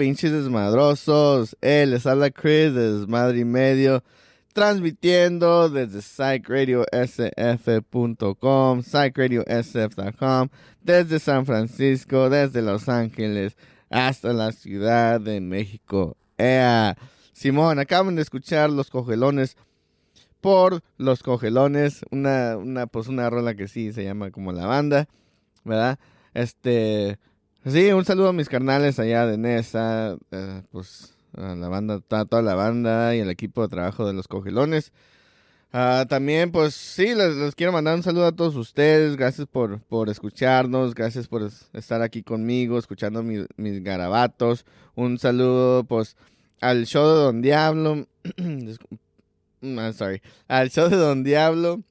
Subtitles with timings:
[0.00, 1.54] pinches desmadrosos.
[1.60, 4.02] Eh, les habla Chris de Desmadre y Medio,
[4.54, 10.48] transmitiendo desde psychradiosf.com, psychradiosf.com,
[10.80, 13.58] desde San Francisco, desde Los Ángeles,
[13.90, 16.16] hasta la Ciudad de México.
[17.34, 19.58] Simón, acaban de escuchar Los Cogelones
[20.40, 25.08] por Los Cogelones, una, una, pues una rola que sí se llama como la banda,
[25.62, 25.98] ¿verdad?
[26.32, 27.18] Este,
[27.66, 32.24] Sí, un saludo a mis carnales allá de Nesa, eh, pues a la banda, a
[32.24, 34.92] toda la banda y el equipo de trabajo de los cogelones.
[35.72, 39.16] Ah, también, pues sí, les, quiero mandar un saludo a todos ustedes.
[39.16, 44.64] Gracias por, por escucharnos, gracias por estar aquí conmigo, escuchando mis garabatos.
[44.94, 46.16] Un saludo, pues,
[46.60, 48.06] al show de Don Diablo.
[49.62, 50.22] I'm sorry.
[50.48, 51.82] Al show de Don Diablo.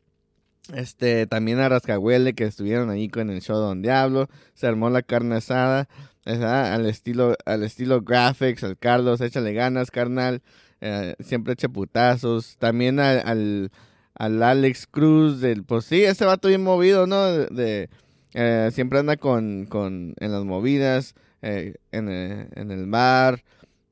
[0.73, 4.29] Este, también a Rascahuele que estuvieron ahí con el show Don Diablo.
[4.53, 5.87] Se armó la carne asada.
[6.25, 10.43] Al estilo, al estilo graphics, al Carlos, échale ganas, carnal.
[10.81, 12.57] Eh, siempre echa putazos.
[12.57, 13.71] También al,
[14.13, 17.25] al, Alex Cruz del, pues sí, ese vato bien movido, ¿no?
[17.25, 17.89] De,
[18.33, 23.43] eh, siempre anda con, con, en las movidas, eh, en, en el bar,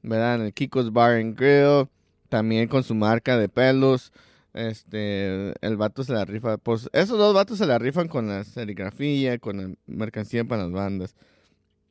[0.03, 0.35] ¿verdad?
[0.35, 1.87] En el Kiko's Bar and Grill.
[2.29, 4.11] También con su marca de pelos.
[4.57, 6.57] Este, el vato se la rifa.
[6.57, 10.71] Pues esos dos vatos se la rifan con la serigrafía, con la mercancía para las
[10.71, 11.15] bandas.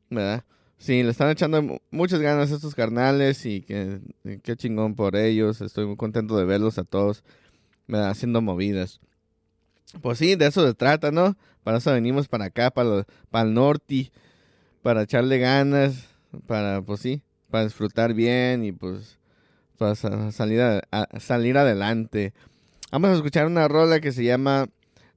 [0.09, 0.43] ¿Verdad?
[0.77, 3.99] Sí, le están echando muchas ganas a estos carnales y que,
[4.43, 5.61] qué chingón por ellos.
[5.61, 7.23] Estoy muy contento de verlos a todos
[7.87, 8.09] ¿verdad?
[8.09, 8.99] haciendo movidas.
[10.01, 11.37] Pues sí, de eso se trata, ¿no?
[11.63, 14.11] Para eso venimos para acá, para, para el norte,
[14.81, 16.05] para echarle ganas,
[16.45, 19.17] para, pues sí, para disfrutar bien y pues
[19.77, 20.81] para salir,
[21.19, 22.33] salir adelante.
[22.89, 24.67] Vamos a escuchar una rola que se llama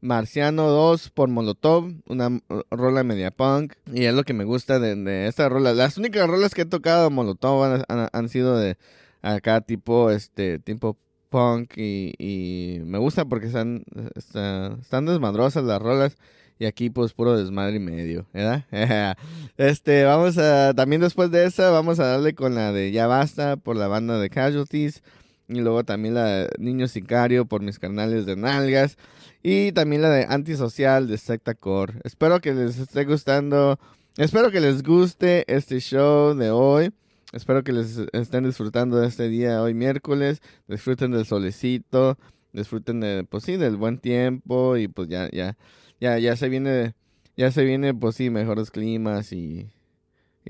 [0.00, 3.74] Marciano 2 por Molotov, una rola media punk.
[3.92, 5.72] Y es lo que me gusta de, esta rola.
[5.72, 8.76] Las únicas rolas que he tocado Molotov han, sido de
[9.22, 11.74] acá tipo, este, tipo punk.
[11.76, 13.84] Y, me gusta porque están,
[14.16, 16.16] están desmadrosas las rolas.
[16.58, 18.66] Y aquí pues puro desmadre y medio, ¿verdad?
[19.56, 23.56] este, vamos a, también después de esa, vamos a darle con la de Ya Basta
[23.56, 25.02] por la banda de Casualties.
[25.50, 28.96] Y luego también la de Niño Sicario por mis canales de nalgas.
[29.42, 31.94] Y también la de Antisocial de Secta Core.
[32.04, 33.80] Espero que les esté gustando.
[34.16, 36.92] Espero que les guste este show de hoy.
[37.32, 40.40] Espero que les estén disfrutando de este día hoy miércoles.
[40.68, 42.16] Disfruten del solecito.
[42.52, 44.76] Disfruten de, pues sí, del buen tiempo.
[44.76, 45.56] Y pues ya, ya,
[46.00, 46.94] ya, ya se viene,
[47.36, 49.68] ya se viene, pues sí, mejores climas y,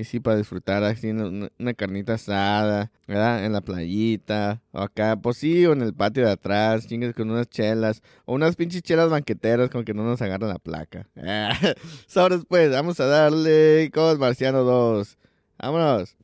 [0.00, 3.44] Y sí, para disfrutar así una, carnita asada, ¿verdad?
[3.44, 7.30] En la playita, o acá, pues sí, o en el patio de atrás, chingues con
[7.30, 11.06] unas chelas, o unas pinches chelas banqueteras con que no nos agarran la placa.
[12.06, 15.18] Sobres pues, vamos a darle Cos Marciano 2.
[15.58, 16.16] Vámonos.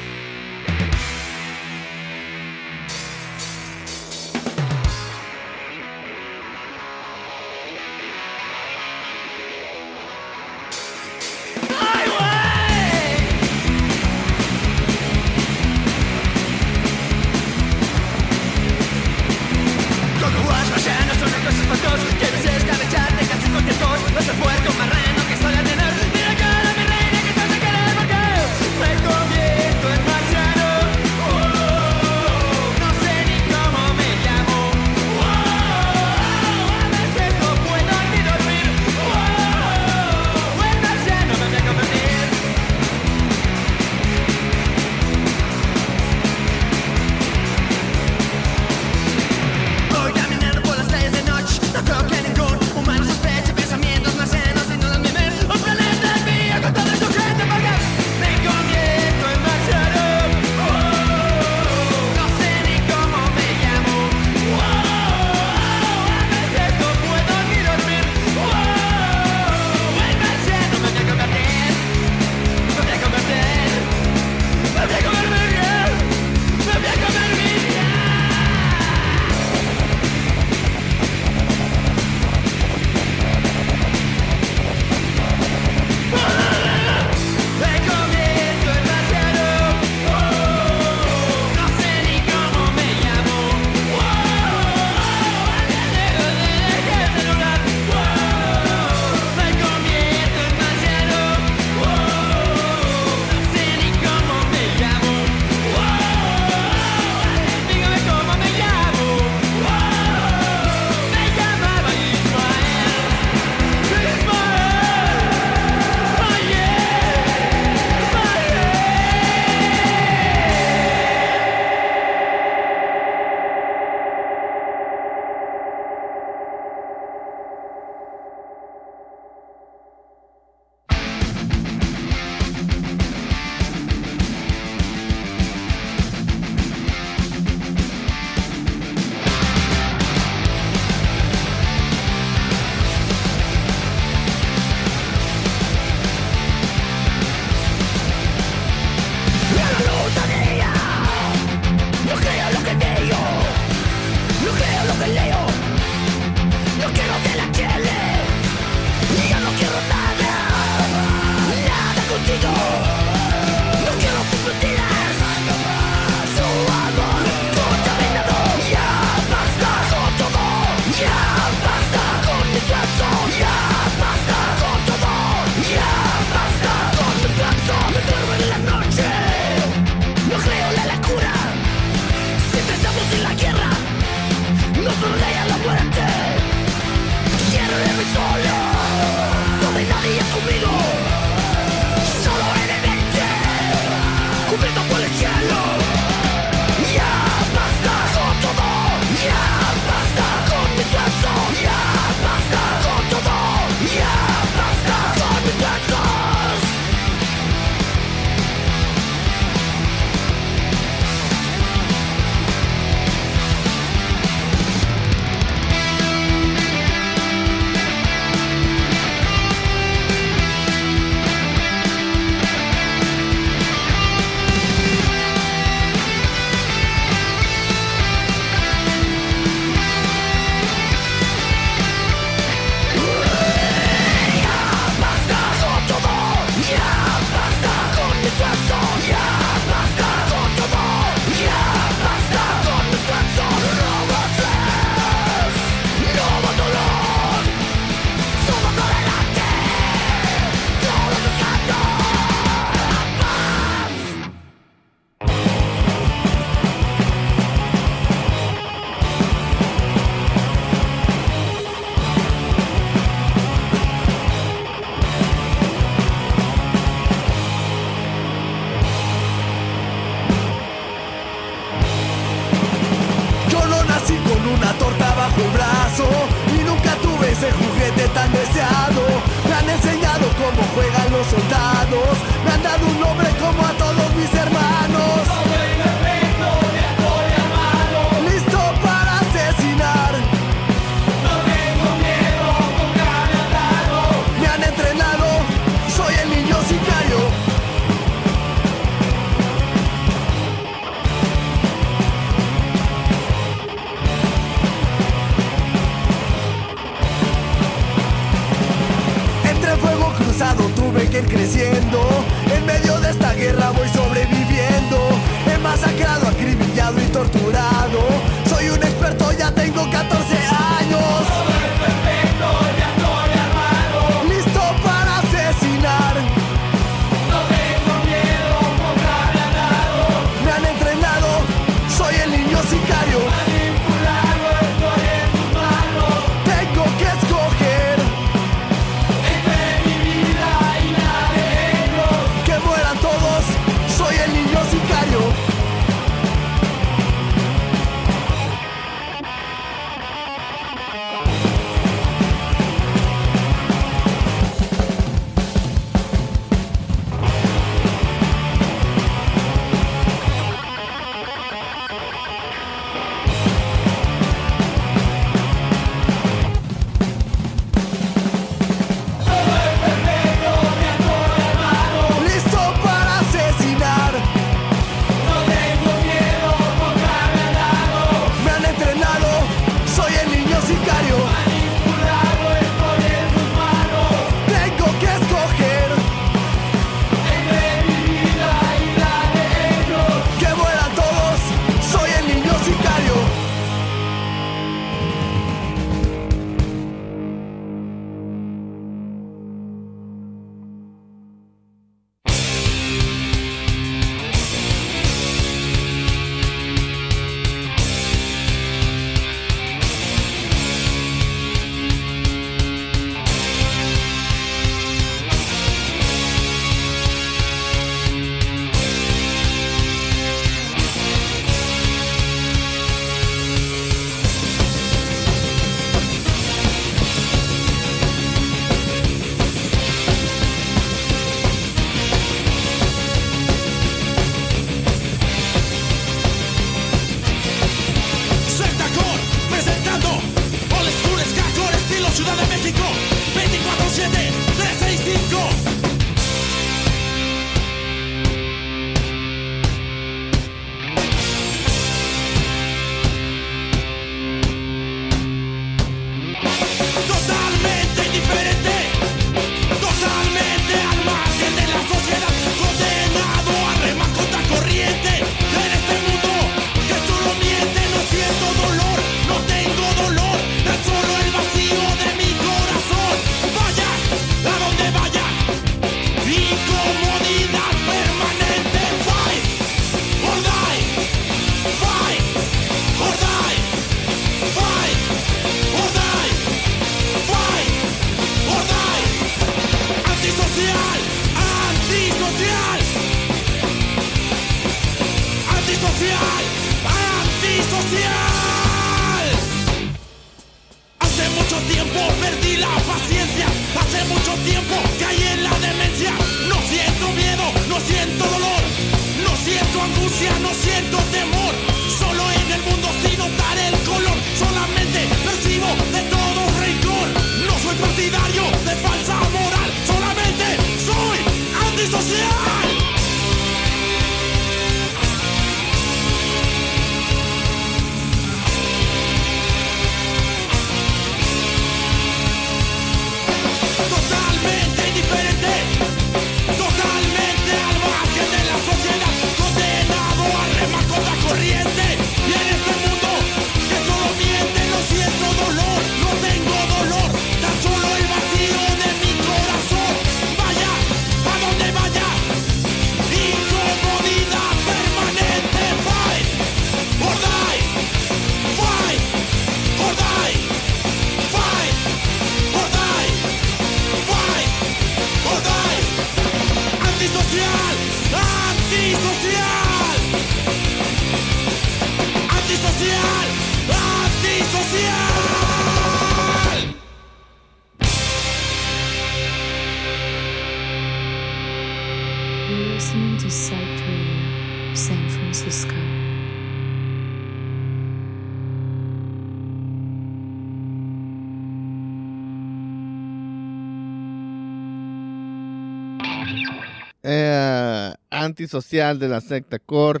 [598.34, 600.00] Antisocial de la secta Core,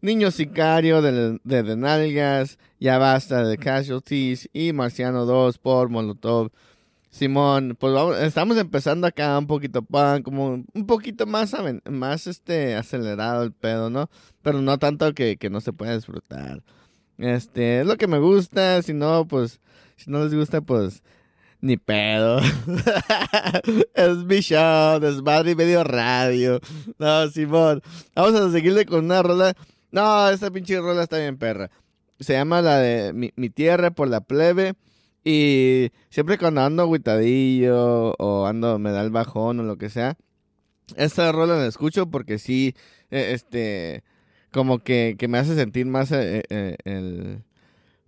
[0.00, 6.50] Niño Sicario de, de, de Ya Basta de Casualties y Marciano 2 por Molotov.
[7.10, 11.54] Simón, pues vamos, estamos empezando acá un poquito pan, como un poquito más,
[11.88, 14.10] más este acelerado el pedo, ¿no?
[14.42, 16.62] Pero no tanto que, que no se pueda disfrutar.
[17.16, 19.60] Este, es lo que me gusta, si no, pues,
[19.96, 21.02] si no les gusta, pues,
[21.60, 22.38] ni pedo.
[23.94, 26.60] es mi show, desmadre y medio radio.
[26.98, 27.82] No, Simón.
[28.14, 29.54] Vamos a seguirle con una rola.
[29.90, 31.70] No, esta pinche rola está bien perra.
[32.20, 34.74] Se llama la de Mi, Mi Tierra por la Plebe.
[35.24, 40.16] Y siempre cuando ando agüitadillo o ando, me da el bajón o lo que sea,
[40.96, 42.74] esta rola la escucho porque sí,
[43.10, 44.04] eh, este,
[44.52, 47.42] como que, que me hace sentir más eh, eh, el,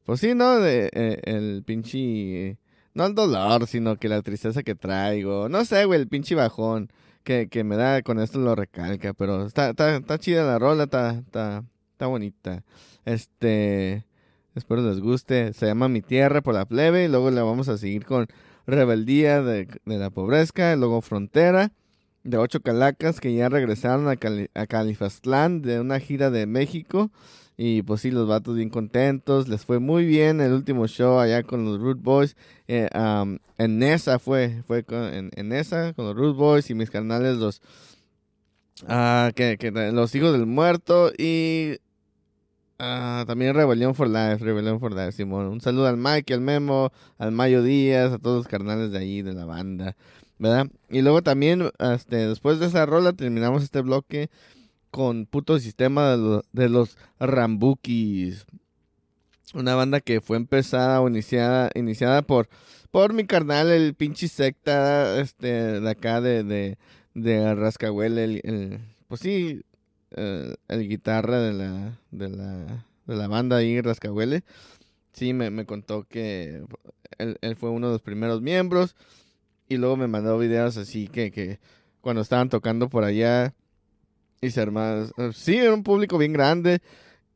[0.04, 0.58] pues sí, ¿no?
[0.60, 0.88] De,
[1.24, 2.58] el pinche,
[3.00, 6.90] no el dolor, sino que la tristeza que traigo, no sé, güey, el pinche bajón
[7.24, 10.84] que, que me da, con esto lo recalca, pero está, está, está chida la rola,
[10.84, 12.62] está, está, está bonita.
[13.06, 14.04] Este,
[14.54, 15.54] espero les guste.
[15.54, 17.04] Se llama Mi Tierra por la plebe.
[17.04, 18.26] Y luego le vamos a seguir con
[18.66, 20.76] Rebeldía de, la Pobrezca.
[20.76, 21.72] Luego Frontera
[22.22, 24.16] de Ocho Calacas que ya regresaron a,
[24.60, 27.10] a Califastlán de una gira de México.
[27.62, 29.46] Y pues sí, los vatos bien contentos.
[29.46, 32.34] Les fue muy bien el último show allá con los Root Boys.
[32.68, 32.88] Eh,
[33.58, 37.36] en Nesa fue, fue con, en, en Nesa con los Root Boys y mis canales
[37.36, 37.60] los...
[38.88, 41.76] ah, que, que los hijos del muerto y
[42.78, 45.44] Ah, también Rebelión for Life, Rebelión for Life, Simón.
[45.48, 49.20] Un saludo al Mike, al Memo, al Mayo Díaz, a todos los carnales de ahí,
[49.20, 49.96] de la banda,
[50.38, 50.66] ¿verdad?
[50.88, 54.30] Y luego también, este, después de esa rola, terminamos este bloque
[54.90, 58.46] con Puto Sistema de, lo- de los Rambukis.
[59.54, 62.48] Una banda que fue empezada o iniciada, iniciada por,
[62.90, 66.78] por mi carnal, el pinche secta, este, de acá de, de,
[67.14, 67.36] de
[68.06, 69.62] el, el- pues sí,
[70.12, 74.44] eh, el guitarra de la, de la, de la banda ahí, Rascahuele,
[75.12, 76.62] sí me, me contó que
[77.18, 78.94] él, él fue uno de los primeros miembros
[79.68, 81.58] y luego me mandó videos así que, que
[82.00, 83.54] cuando estaban tocando por allá
[84.40, 86.80] y se armaban, eh, sí, era un público bien grande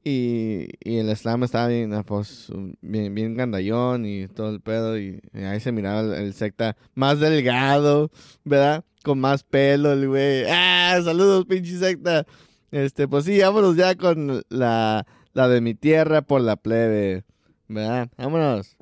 [0.05, 4.99] y, y el slam estaba bien, ah, pues, bien, bien gandallón y todo el pedo
[4.99, 8.11] y, ahí se miraba el, el secta más delgado,
[8.45, 8.85] ¿verdad?
[9.03, 10.45] Con más pelo el güey.
[10.49, 10.99] ¡Ah!
[11.05, 12.27] Saludos, pinche secta.
[12.71, 17.25] Este, pues sí, vámonos ya con la, la de mi tierra por la plebe.
[17.69, 18.09] ¿Verdad?
[18.17, 18.77] Vámonos.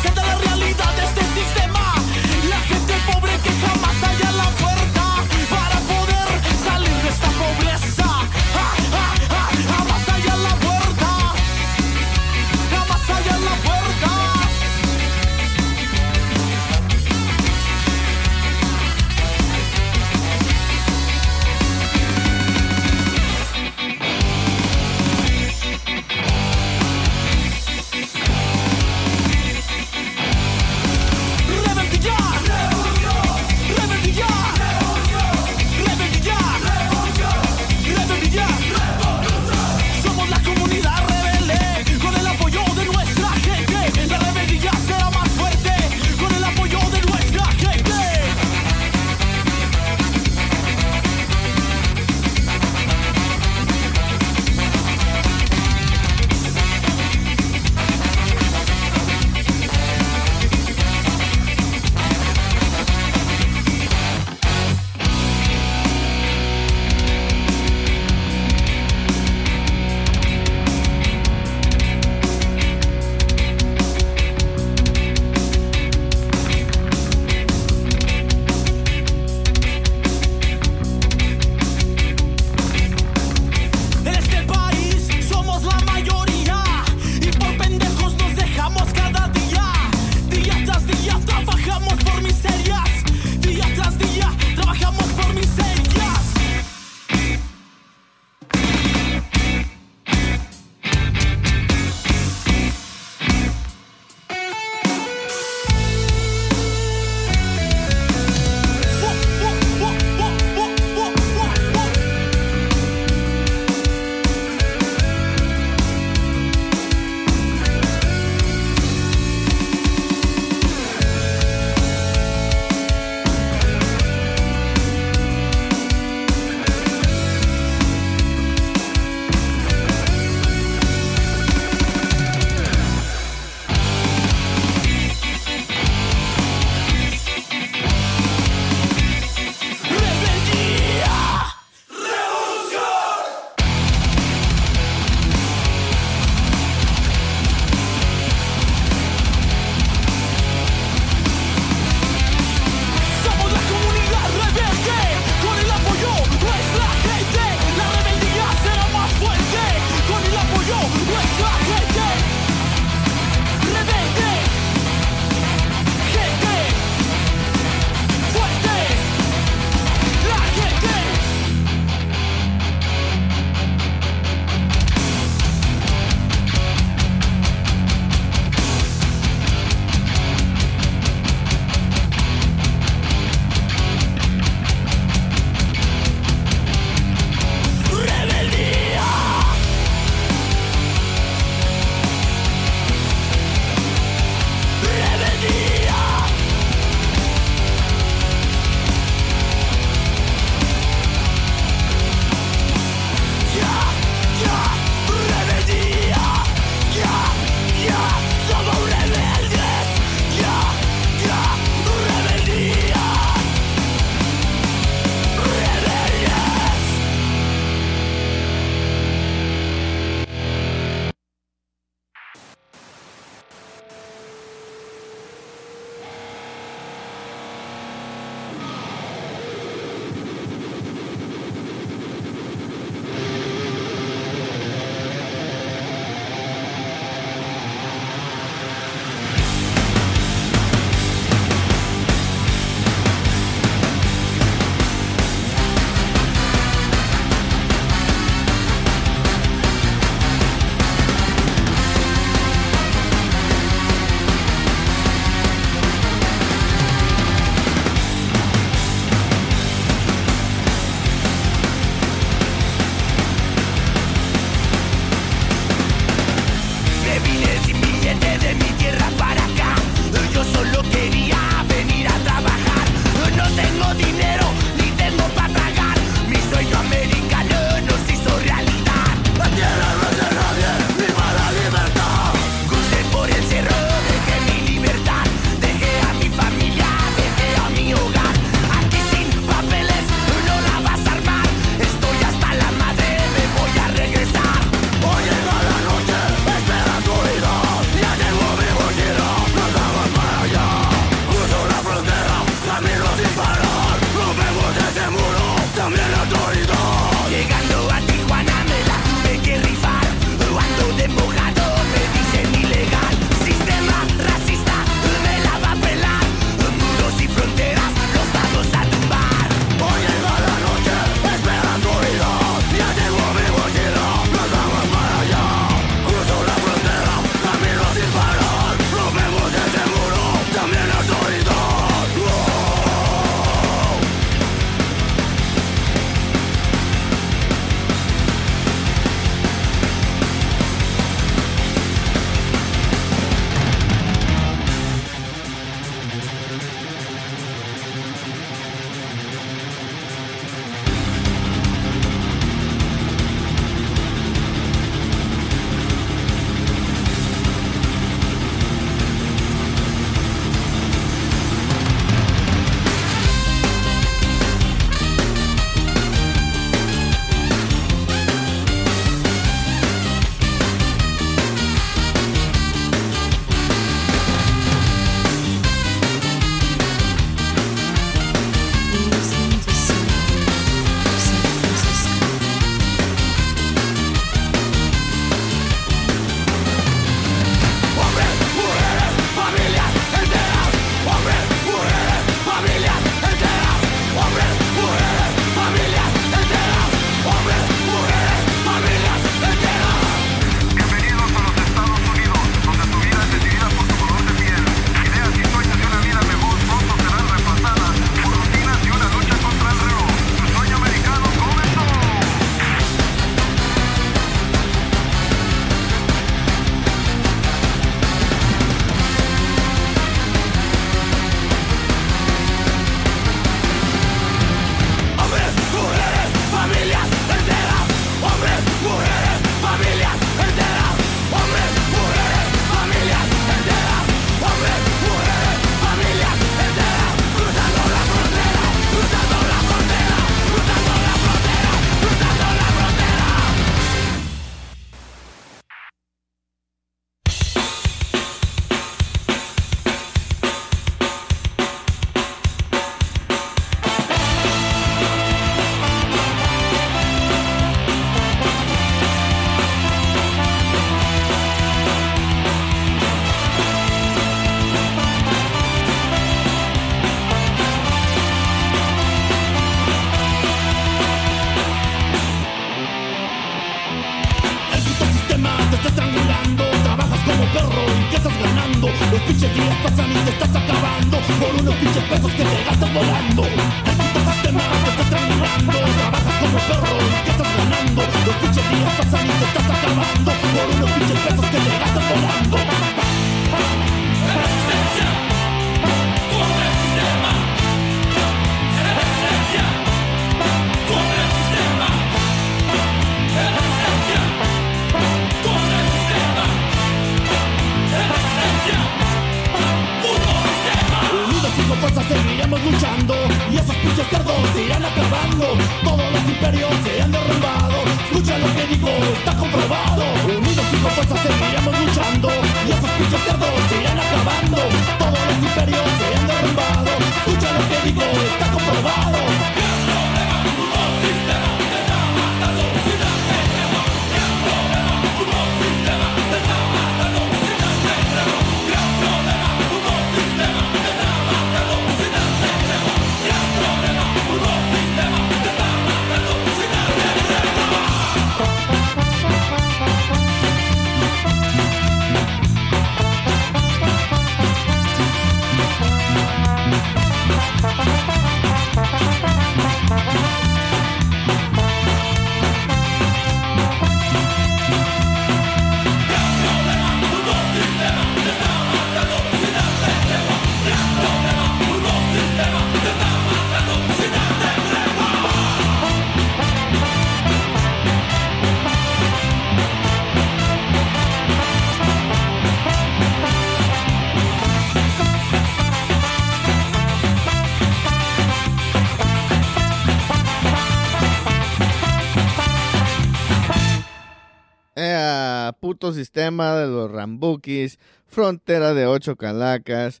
[596.16, 600.00] Sistema de los Rambukis, frontera de ocho calacas,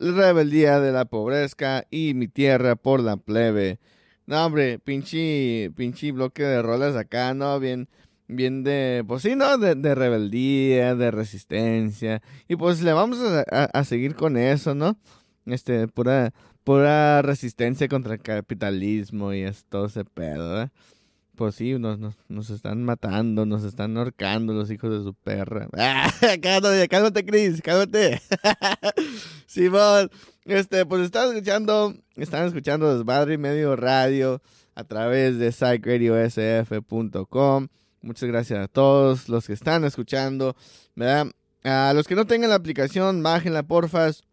[0.00, 3.78] rebeldía de la pobreza y mi tierra por la plebe.
[4.26, 7.60] No, hombre, pinche, pinche bloque de rolas acá, ¿no?
[7.60, 7.88] Bien,
[8.26, 9.56] bien de, pues sí, ¿no?
[9.56, 12.22] De, de rebeldía, de resistencia.
[12.48, 14.98] Y pues le vamos a, seguir con eso, ¿no?
[15.46, 16.32] Este, pura,
[16.64, 20.02] pura resistencia contra el capitalismo y es todo ese.
[21.50, 25.68] Sí, nos, nos, están matando, nos están ahorcando los hijos de su perra.
[25.76, 26.12] ¡Ah!
[26.40, 27.24] Cálmate, cálmate,
[27.62, 28.22] cálmate.
[29.46, 30.10] Simón,
[30.44, 34.40] este, pues están escuchando, están escuchando Desmadre y Medio Radio
[34.74, 37.68] a través de psycheradiosf.com.
[38.02, 40.56] Muchas gracias a todos los que están escuchando,
[40.94, 41.26] ¿verdad?
[41.64, 44.24] A los que no tengan la aplicación, bájenla, porfas.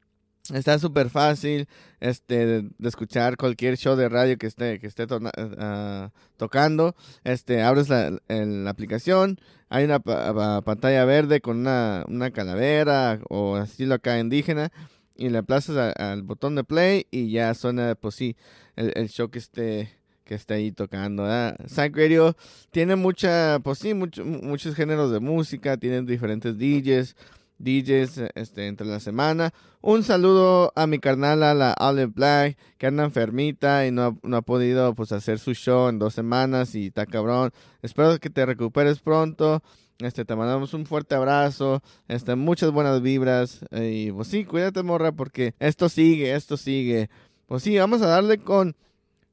[0.51, 1.67] Está súper fácil
[1.99, 6.95] este, de, de escuchar cualquier show de radio que esté, que esté tona- ah, tocando.
[7.23, 9.39] Este, abres la, el- aplicación,
[9.69, 14.71] hay una pa- pa- pantalla verde con una, una calavera o estilo acá indígena
[15.15, 18.35] y le aplazas al botón de play y ya suena, pues sí,
[18.75, 21.25] el, el show que esté que esté ahí tocando.
[21.65, 22.35] Psych Radio
[22.69, 27.15] tiene mucha, pues sí, mucho- mu- muchos géneros de música, tienen diferentes DJs,
[27.59, 29.53] DJs este, entre la semana.
[29.81, 34.15] Un saludo a mi carnal, a la Olive Black, que anda enfermita y no ha,
[34.23, 37.51] no ha podido pues hacer su show en dos semanas y está cabrón.
[37.81, 39.61] Espero que te recuperes pronto.
[39.99, 45.11] Este, te mandamos un fuerte abrazo, este, muchas buenas vibras y pues sí, cuídate morra
[45.11, 47.09] porque esto sigue, esto sigue.
[47.47, 48.77] Pues sí, vamos a darle con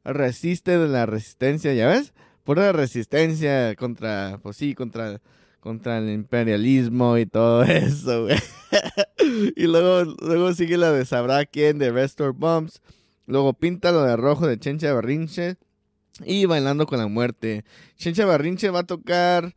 [0.03, 2.13] Resiste de la Resistencia, ¿ya ves?
[2.43, 5.21] Pura resistencia contra, pues sí, contra,
[5.67, 8.39] contra el imperialismo y todo eso, güey.
[9.57, 12.81] y luego, luego sigue la de Sabrá quién de Restore Bumps.
[13.27, 15.57] Luego Píntalo de rojo de Chencha Berrinche.
[16.25, 17.65] Y Bailando con la Muerte.
[17.97, 19.57] Chencha Berrinche va a tocar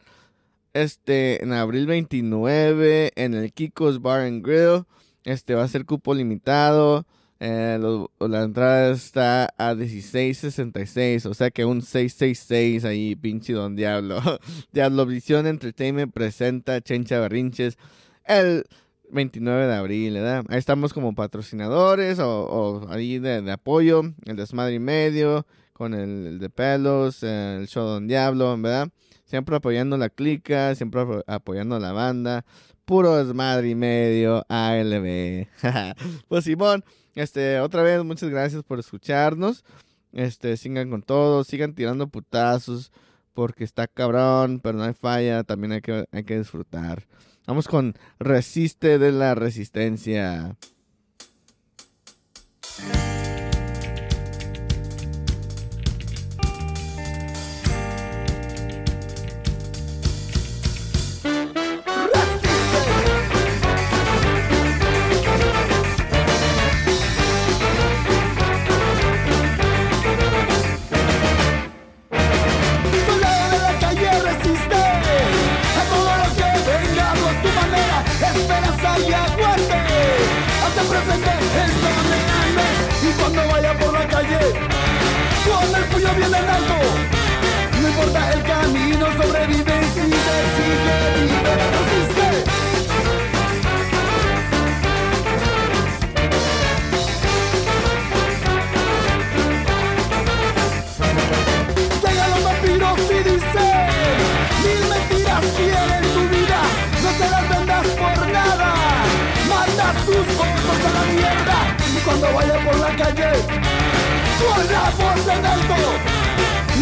[0.73, 4.85] este en abril 29 en el Kiko's Bar and Grill.
[5.25, 7.05] Este va a ser cupo limitado.
[7.41, 13.75] Eh, lo- la entrada está a 16.66, o sea que un 666 ahí, pinche don
[13.75, 14.19] Diablo.
[14.73, 17.77] Diablo Visión Entertainment presenta Chencha Berrinches
[18.25, 18.65] el
[19.11, 20.43] 29 de abril, ¿verdad?
[20.49, 26.49] Ahí estamos como patrocinadores o, ahí de, apoyo, el desmadre y medio, con el, de
[26.49, 28.89] pelos, el show Don Diablo, ¿verdad?
[29.25, 32.43] Siempre apoyando la clica, siempre apo- apoyando la banda.
[32.85, 35.47] Puro desmadre y medio, ALB.
[36.27, 36.83] pues Simón,
[37.15, 39.63] este, otra vez, muchas gracias por escucharnos.
[40.11, 42.91] Este, sigan con todo, sigan tirando putazos,
[43.33, 47.05] porque está cabrón, pero no hay falla, también hay que, hay que disfrutar.
[47.45, 50.55] Vamos con Resiste de la Resistencia.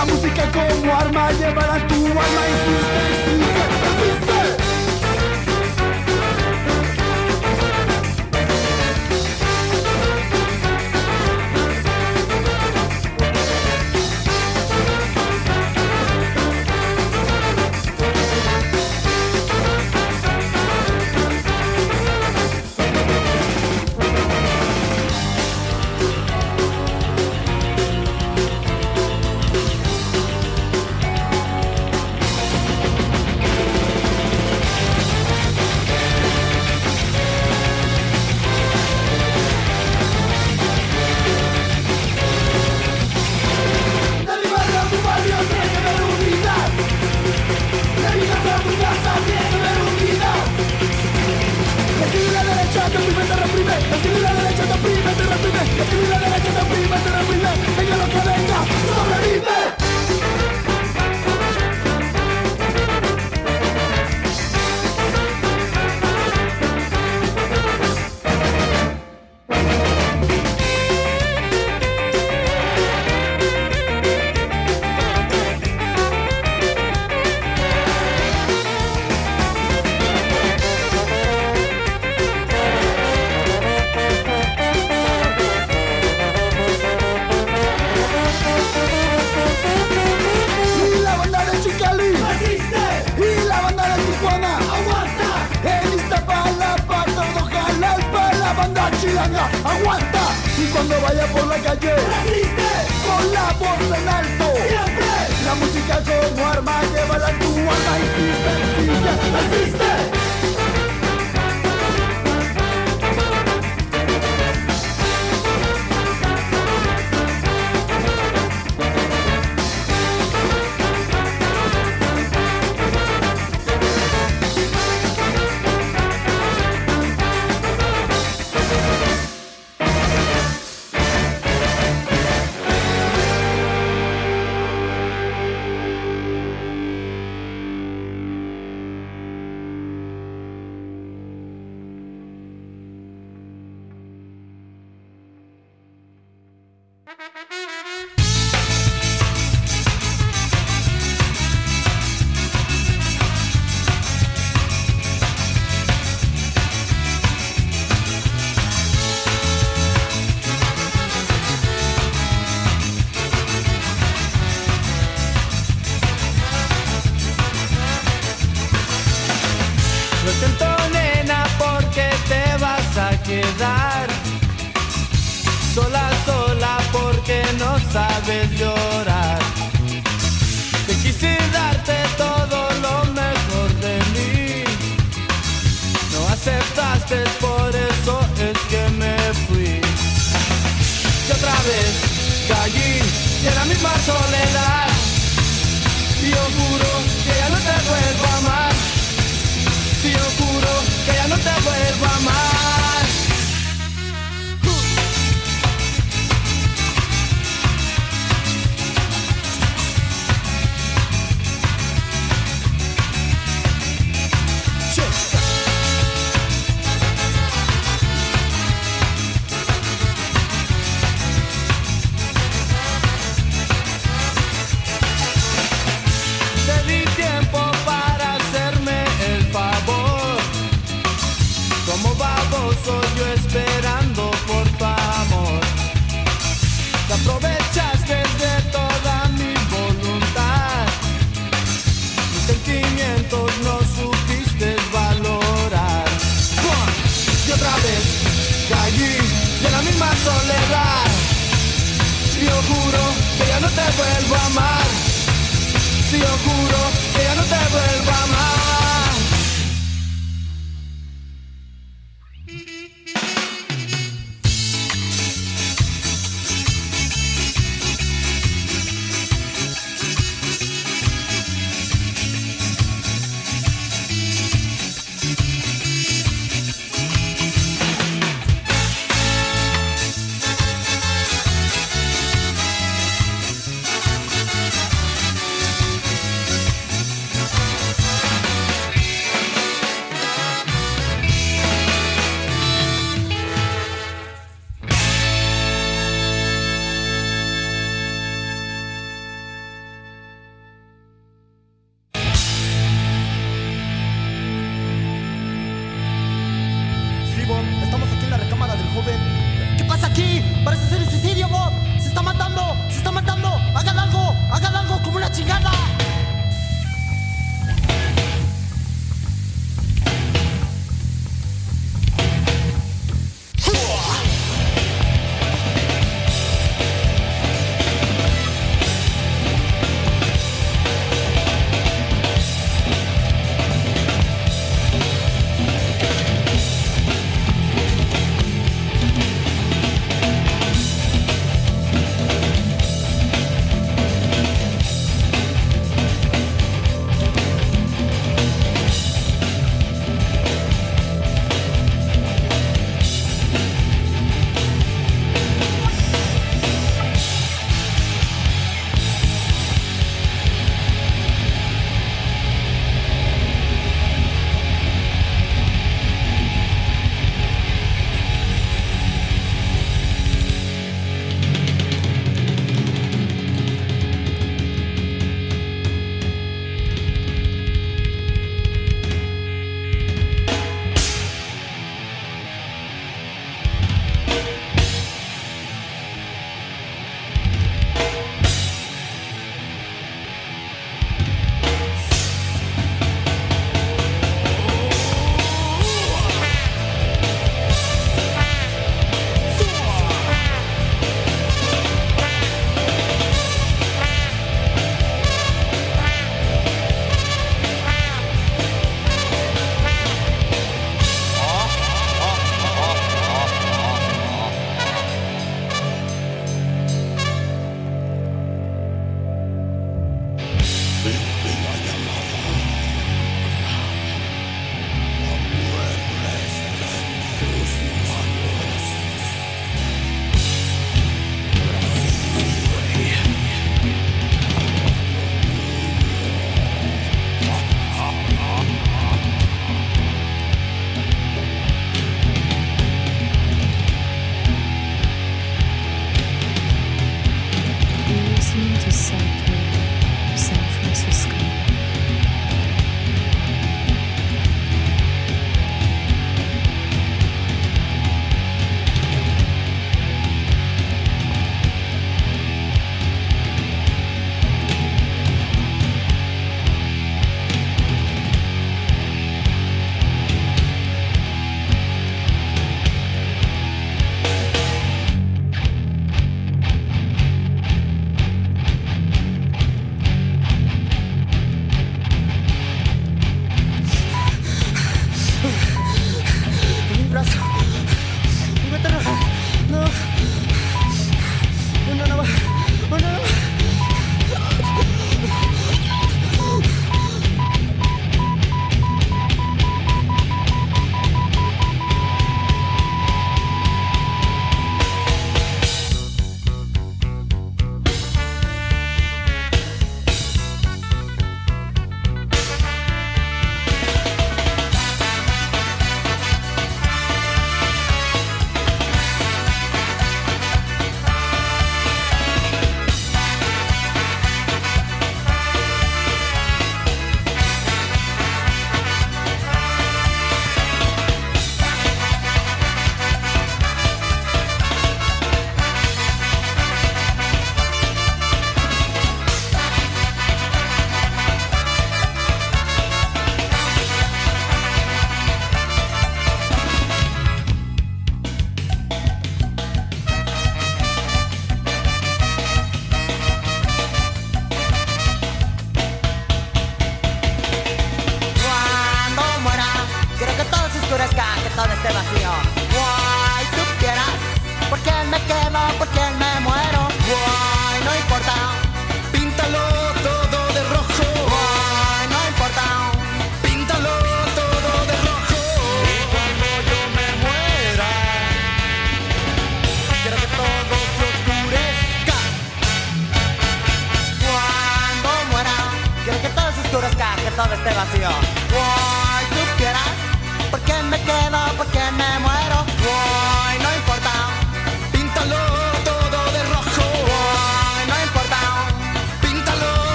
[0.00, 3.29] La música como arma llevará tu alma Insiste, sigue,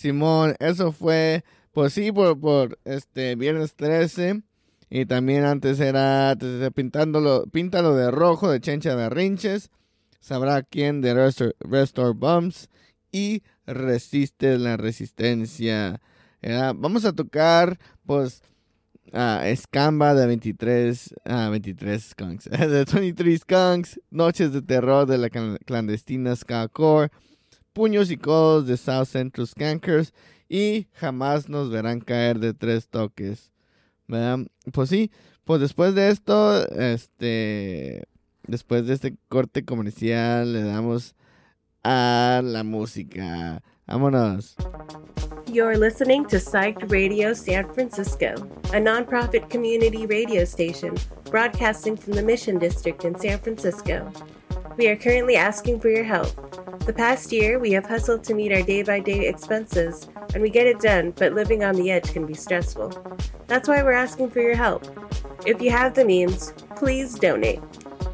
[0.00, 4.42] Simón, eso fue, pues sí, por, por este viernes 13.
[4.88, 6.36] Y también antes era
[6.74, 9.70] pintándolo, píntalo de rojo de Chencha Berrinches.
[10.20, 12.68] Sabrá quién de Restor, Restore Bumps.
[13.12, 16.00] Y resiste la resistencia.
[16.40, 16.74] ¿verdad?
[16.76, 18.42] Vamos a tocar, pues,
[19.12, 25.28] a Escamba de 23, ah, 23 Skunks, de 23 Skunks, Noches de Terror de la
[25.28, 27.10] clan- clandestina Ska Core,
[27.72, 30.12] Puños y Codos de South Central Skankers
[30.48, 33.50] y Jamás nos verán caer de tres toques.
[34.10, 34.40] ¿verdad?
[34.72, 35.10] Pues sí,
[35.44, 38.04] pues después de esto, este,
[38.46, 41.14] después de este corte comercial, le damos
[41.82, 43.62] a la música.
[43.86, 44.56] Vámonos.
[45.46, 48.34] You're listening to Psyched Radio San Francisco,
[48.72, 50.94] a nonprofit community radio station
[51.28, 54.12] broadcasting from the Mission District in San Francisco.
[54.76, 56.59] We are currently asking for your help.
[56.86, 60.50] The past year, we have hustled to meet our day by day expenses, and we
[60.50, 62.92] get it done, but living on the edge can be stressful.
[63.46, 64.86] That's why we're asking for your help.
[65.46, 67.60] If you have the means, please donate.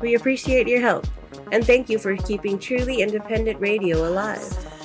[0.01, 1.07] We appreciate your help,
[1.53, 4.76] and thank you for keeping truly independent radio alive.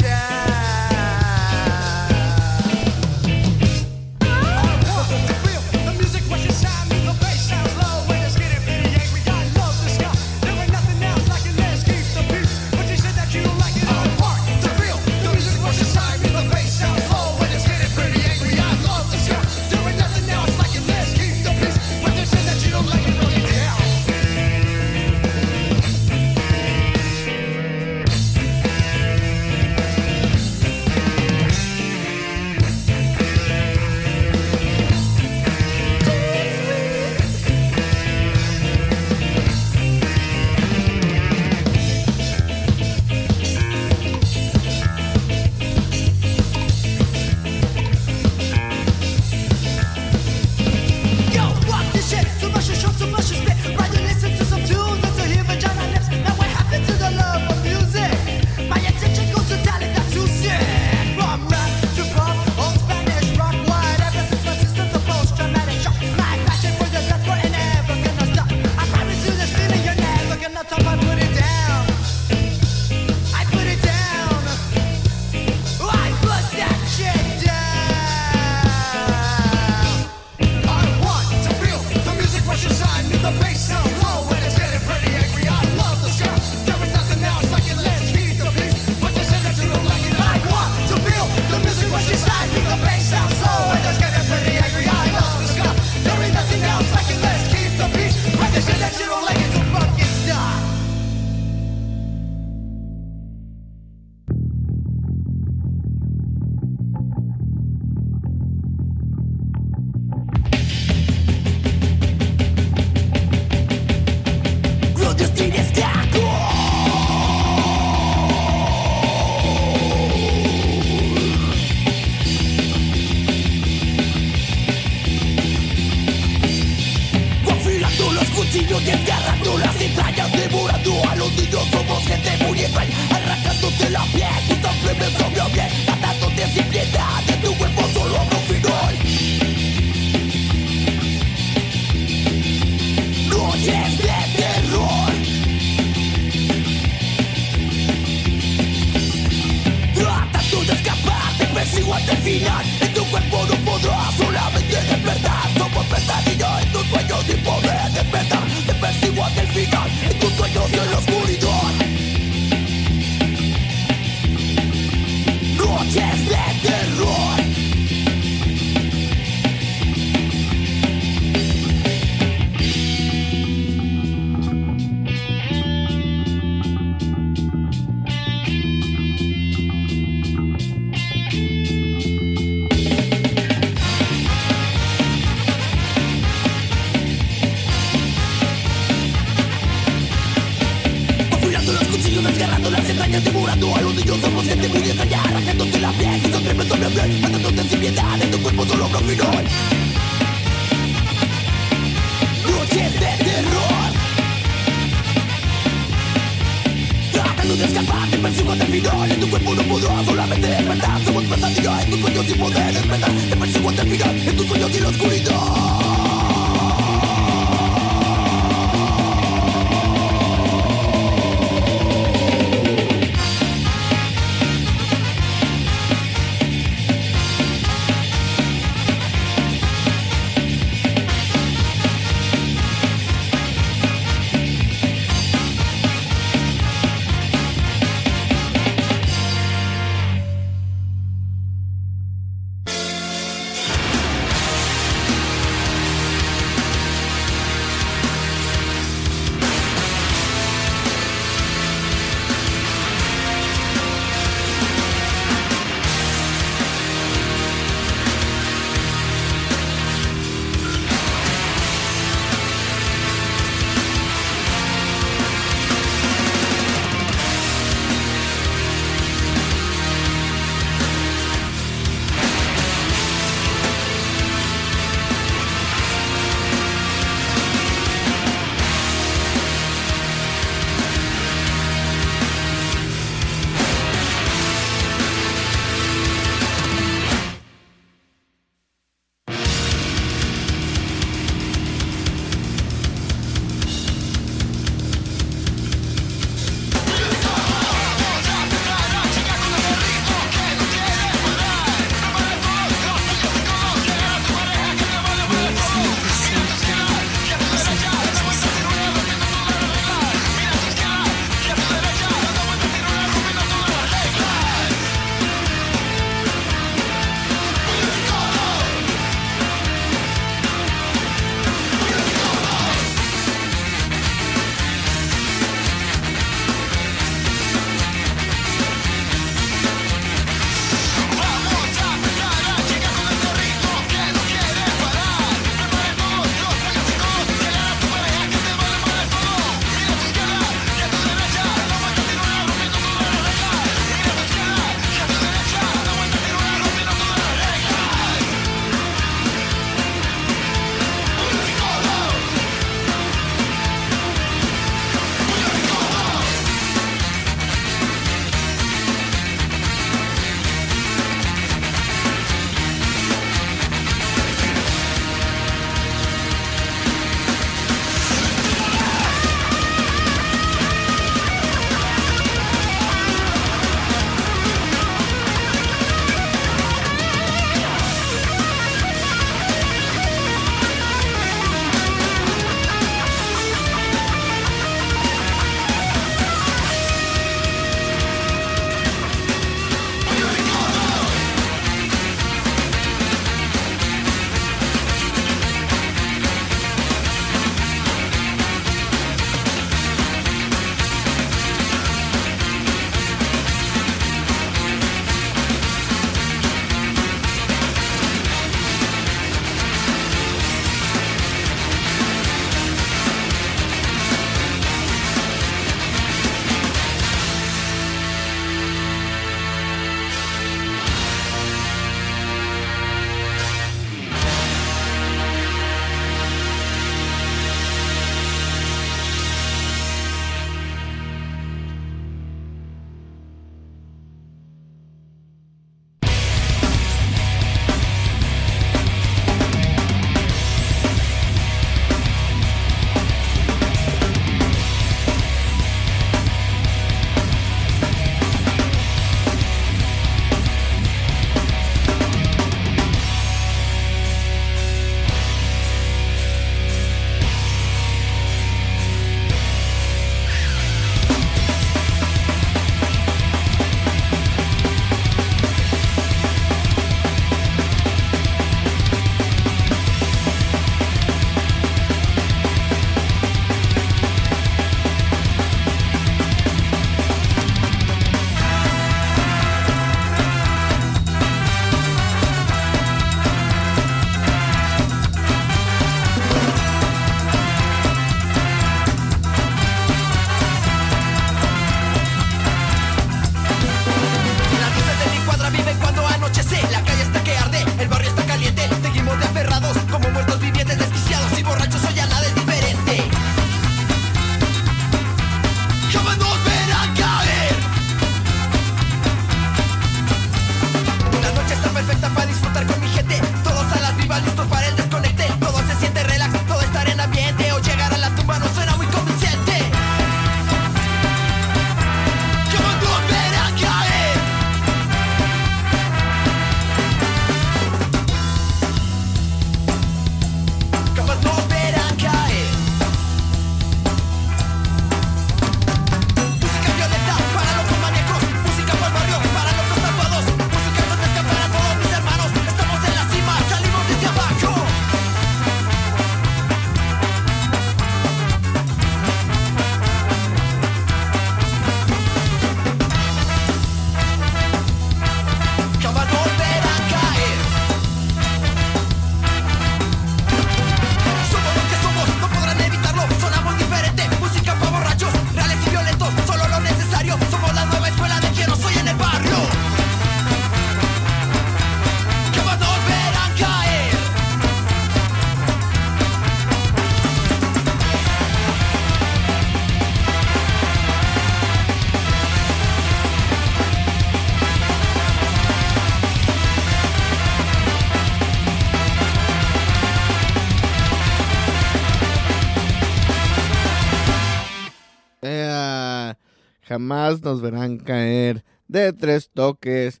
[596.74, 600.00] Jamás nos verán caer de tres toques.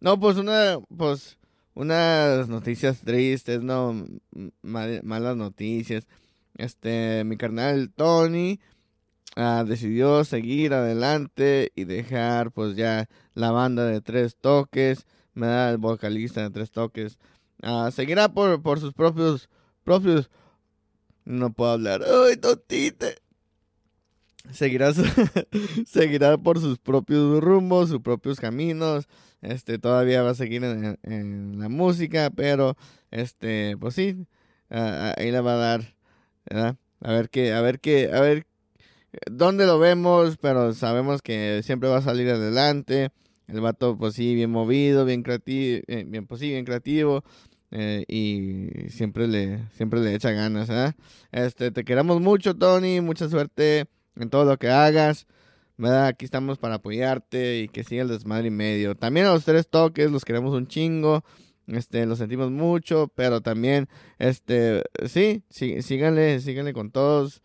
[0.00, 1.38] No, pues una, pues
[1.74, 4.04] unas noticias tristes, no
[4.62, 6.08] malas noticias.
[6.56, 8.58] Este, mi carnal Tony
[9.36, 15.70] ah, decidió seguir adelante y dejar pues ya la banda de tres toques, me da
[15.70, 17.16] el vocalista de tres toques.
[17.62, 19.48] Ah, seguirá por, por sus propios,
[19.84, 20.30] propios,
[21.24, 23.27] no puedo hablar, ay, tontite.
[24.52, 24.92] Seguirá,
[25.86, 29.06] seguirá por sus propios rumbos, sus propios caminos.
[29.42, 32.76] Este, todavía va a seguir en, la música, pero,
[33.10, 34.26] este, pues sí,
[34.70, 35.94] ah, ah, ahí le va a dar,
[36.48, 36.76] ¿verdad?
[37.00, 38.46] A ver qué, a ver qué, a ver
[39.30, 43.10] dónde lo vemos, pero sabemos que siempre va a salir adelante.
[43.46, 47.24] El vato, pues sí, bien movido, bien creativo, bien, pues sí, bien creativo.
[47.70, 50.94] eh, y siempre le, siempre le echa ganas, ¿verdad?
[51.32, 53.86] Este, te queremos mucho, Tony, mucha suerte
[54.18, 55.26] en todo lo que hagas.
[55.78, 56.08] ¿verdad?
[56.08, 58.96] Aquí estamos para apoyarte y que siga el desmadre y medio.
[58.96, 61.24] También a los tres toques los queremos un chingo.
[61.68, 63.88] Este, los sentimos mucho, pero también,
[64.18, 67.42] este, sí, sí síganle, síganle con todos,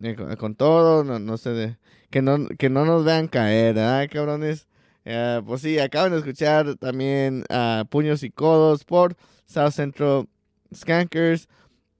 [0.00, 1.76] eh, con, todo, no, no sé, de,
[2.08, 4.66] que no, que no nos vean caer, ¿verdad, cabrones?
[5.04, 9.14] Eh, pues sí, acaban de escuchar también a Puños y Codos por
[9.44, 10.26] South Central
[10.74, 11.46] Skankers,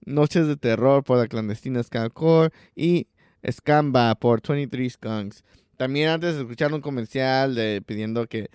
[0.03, 3.07] Noches de Terror por la clandestina Skankcore y
[3.49, 5.43] Scamba por 23 Skunks.
[5.77, 8.49] También antes de escuchar un comercial de, pidiendo que,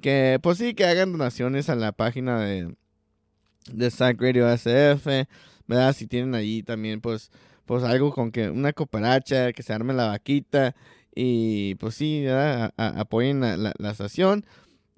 [0.00, 2.74] que, pues sí, que hagan donaciones a la página de,
[3.72, 5.26] de Psych Radio SF.
[5.94, 7.30] Si tienen allí también, pues,
[7.64, 10.74] pues algo con que una cooperacha, que se arme la vaquita
[11.14, 12.26] y pues sí.
[12.26, 14.44] A- apoyen la, la, estación.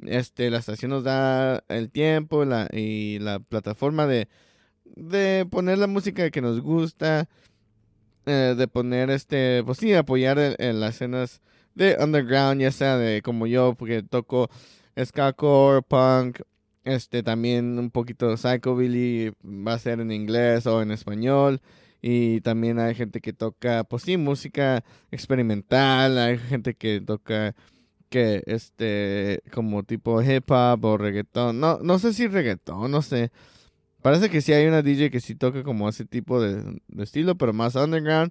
[0.05, 4.29] Este, la estación nos da el tiempo y la plataforma de,
[4.85, 7.29] de poner la música que nos gusta,
[8.27, 11.41] eh, de poner este, pues sí, apoyar en, en las escenas
[11.75, 14.51] de underground, ya sea de como yo, porque toco
[15.03, 16.41] skacore, punk,
[16.85, 21.61] este también un poquito de psychobilly, va a ser en inglés o en español.
[22.03, 27.55] Y también hay gente que toca, pues sí, música experimental, hay gente que toca
[28.09, 31.61] que este como tipo hip hop o reggaetón.
[31.61, 33.33] No no sé si reggaetón, no sé.
[34.07, 37.35] Parece que sí hay una DJ que sí toca como ese tipo de, de estilo,
[37.35, 38.31] pero más underground.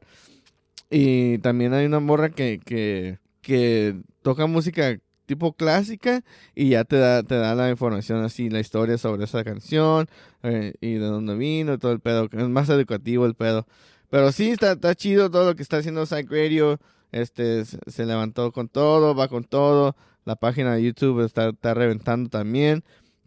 [0.90, 6.24] Y también hay una morra que, que, que toca música tipo clásica
[6.56, 10.08] y ya te da, te da la información así, la historia sobre esa canción
[10.44, 12.30] eh, y de dónde vino, todo el pedo.
[12.32, 13.68] Es más educativo el pedo.
[14.10, 16.80] Pero sí, está, está chido todo lo que está haciendo Psych Radio.
[17.12, 19.98] Este, se, levantó con todo, va con todo.
[20.24, 22.86] La página de YouTube está, está reventando también.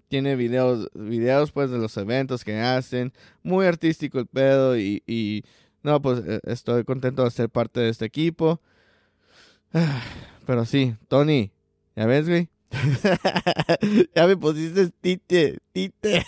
[0.08, 3.12] Tiene videos, videos pues de los eventos que hacen.
[3.42, 5.44] Muy artístico el pedo y, y
[5.82, 8.60] no, pues eh, estoy contento de ser parte de este equipo.
[10.46, 11.52] Pero sí, Tony,
[11.96, 12.48] ¿ya ves, güey?
[14.14, 16.24] ya me pusiste tite, tite.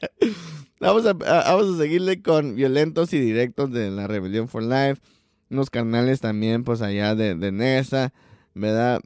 [0.80, 5.00] vamos, a, a- vamos a seguirle con violentos y directos de la Rebelión for Life.
[5.50, 8.12] Unos canales también, pues allá de, de Nesa,
[8.54, 9.00] ¿verdad?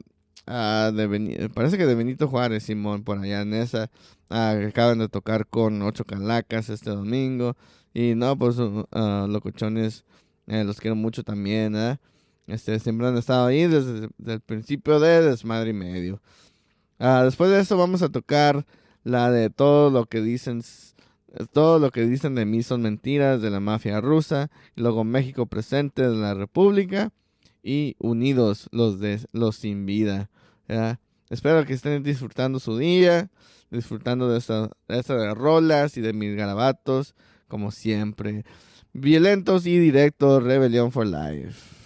[0.47, 3.89] Beni- parece que de Benito Juárez, Simón, por allá en esa.
[4.29, 7.55] Acaban de tocar con ocho calacas este domingo.
[7.93, 10.05] Y no, pues, uh, ah, locochones,
[10.47, 11.97] eh, los quiero mucho también, ¿eh?
[12.47, 16.21] Este, siempre han estado ahí desde, desde el principio de Desmadre y Medio.
[16.99, 18.65] Ah, después de eso vamos a tocar
[19.03, 20.61] la de todo lo que dicen,
[21.53, 24.51] todo lo que dicen de mí son mentiras de la mafia rusa.
[24.75, 27.11] Y luego México presente de la República
[27.65, 30.29] y Unidos los de los sin vida.
[31.29, 33.31] Espero que estén disfrutando su día,
[33.71, 34.39] disfrutando de
[34.87, 37.15] de estas rolas y de mis garabatos,
[37.47, 38.45] como siempre.
[38.93, 41.84] Violentos y directos, Rebelión for Life.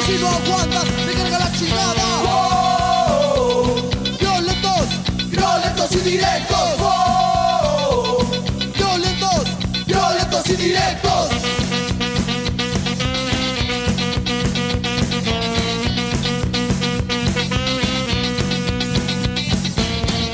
[0.00, 2.04] Y si no aguantas te carga la chingada.
[4.18, 4.86] Violentos,
[5.30, 6.70] violentos y directos.
[8.76, 11.28] Violentos, violentos y directos.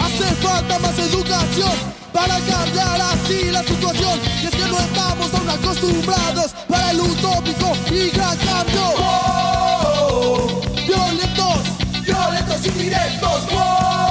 [0.00, 1.72] Hace falta más educación
[2.12, 4.20] para cambiar así la situación.
[4.42, 9.35] Y es que no estamos aún acostumbrados para el utópico y gran cambio.
[10.26, 11.60] Violentos,
[12.04, 14.05] violentos y directos.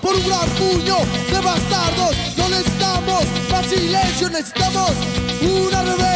[0.00, 0.96] Por un gran puño
[1.30, 2.16] de bastardos.
[2.36, 4.90] No necesitamos más silencio, necesitamos
[5.42, 6.09] una rebelión.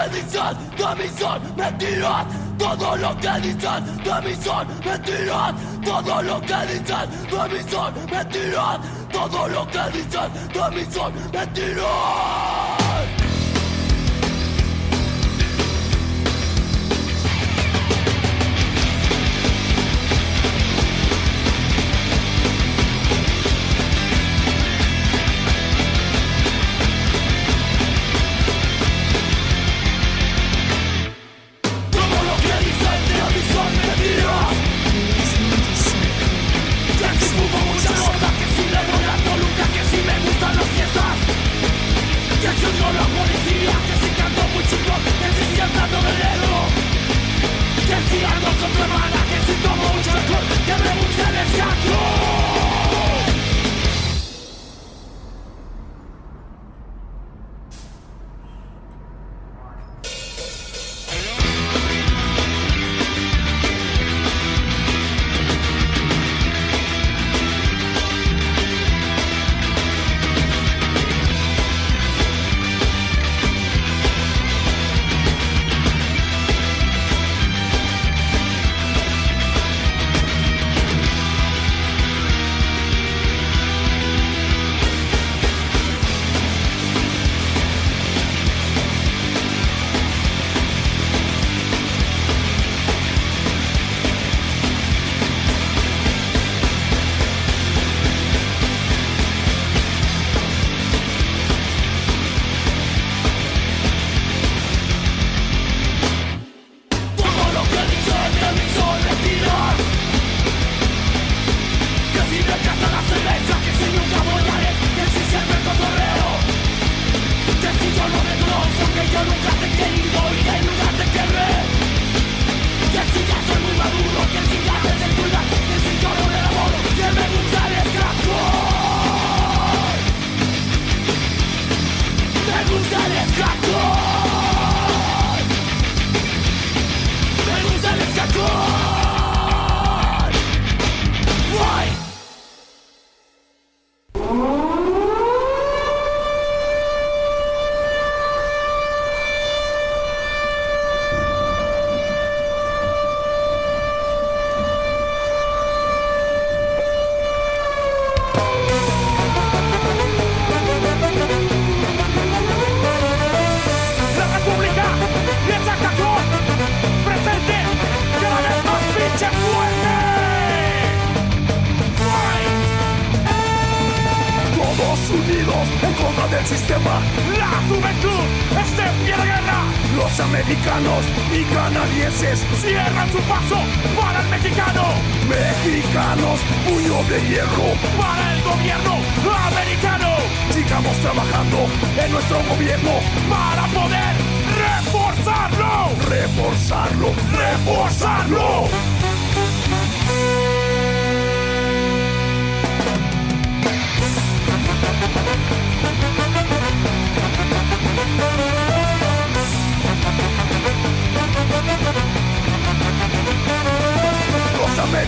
[0.00, 2.26] Que dicen de mí son mentiras.
[2.58, 5.54] Todo lo que dicen de mí son mentiras.
[5.84, 8.78] Todo lo que dicen de mí son mentiras.
[9.12, 12.69] Todo lo que dicen de mí son mentiras.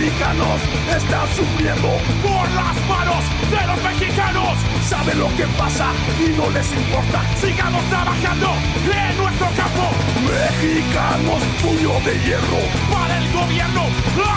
[0.03, 0.61] Americanos
[0.97, 1.89] están sufriendo.
[2.23, 4.59] Por las manos de los mexicanos.
[4.89, 7.23] Saben lo que pasa y no les importa.
[7.41, 8.49] Sigamos trabajando
[8.83, 9.87] en nuestro campo.
[10.27, 12.63] Mexicanos, puño de hierro.
[12.91, 13.83] Para el gobierno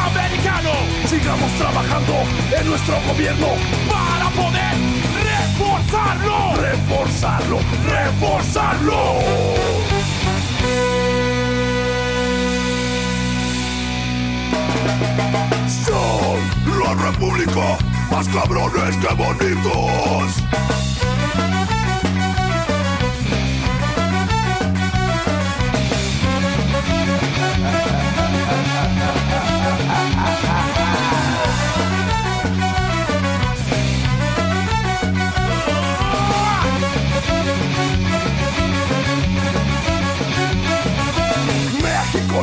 [0.06, 0.72] americano.
[1.08, 2.14] Sigamos trabajando
[2.60, 3.48] en nuestro gobierno.
[3.90, 4.76] Para poder
[5.26, 6.56] reforzarlo.
[6.62, 7.60] Reforzarlo,
[7.90, 9.56] reforzarlo.
[15.68, 17.78] Son la república
[18.12, 20.75] más cabrones que bonitos.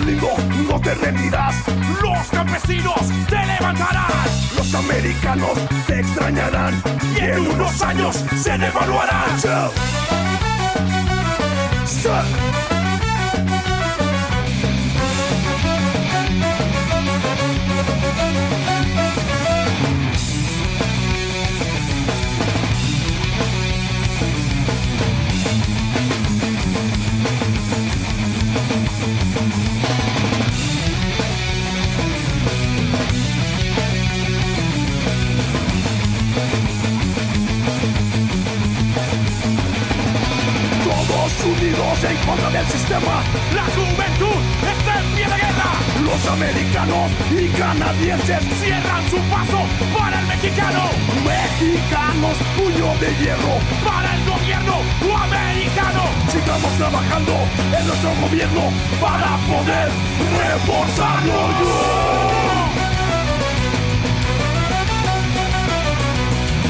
[0.05, 1.55] No te rendirás.
[2.03, 4.11] Los campesinos te levantarán.
[4.57, 5.53] Los americanos
[5.87, 6.83] te extrañarán
[7.15, 9.31] Y en unos años se devaluarán.
[42.91, 45.71] La juventud está en pie de guerra.
[46.03, 48.43] Los americanos y canadienses.
[48.61, 49.63] Cierran su paso
[49.97, 50.91] para el mexicano.
[51.25, 53.55] Mexicanos, puño de hierro.
[53.85, 54.75] Para el gobierno
[55.15, 56.03] americano.
[56.29, 57.33] Sigamos trabajando
[57.79, 58.63] en nuestro gobierno
[59.01, 59.89] para poder
[60.43, 61.49] reforzarlo.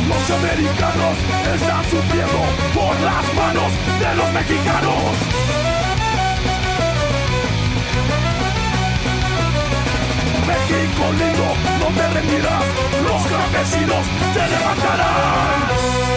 [0.09, 1.17] Los americanos
[1.55, 2.41] están sufriendo
[2.75, 5.72] por las manos de los mexicanos.
[10.73, 12.65] México lindo, no te rendirás,
[13.05, 16.12] los campesinos te levantarán.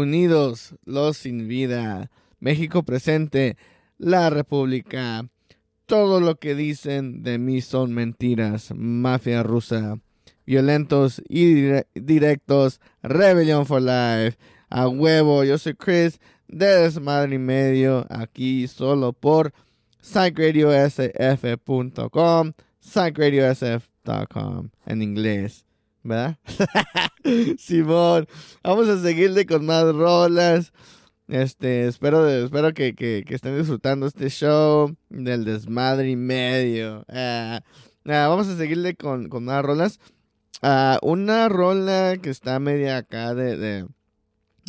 [0.00, 2.10] Unidos los sin vida,
[2.40, 3.56] México presente,
[3.98, 5.28] la República,
[5.86, 9.98] todo lo que dicen de mí son mentiras, mafia rusa,
[10.46, 17.38] violentos y dire- directos, Rebellion for Life, a huevo, yo soy Chris de Desmadre y
[17.38, 19.52] Medio, aquí solo por
[20.00, 25.64] psychradiosf.com, psychradiosf.com en inglés,
[26.02, 26.38] ¿verdad?
[27.58, 28.26] Simón,
[28.62, 30.72] vamos a seguirle con más rolas.
[31.28, 37.04] Este, espero, espero que, que- que estén disfrutando este show del desmadre y medio.
[37.08, 37.60] Ah,
[38.06, 40.00] ah, vamos a seguirle con, con más rolas.
[40.62, 43.86] Ah, una rola que está media acá de, de-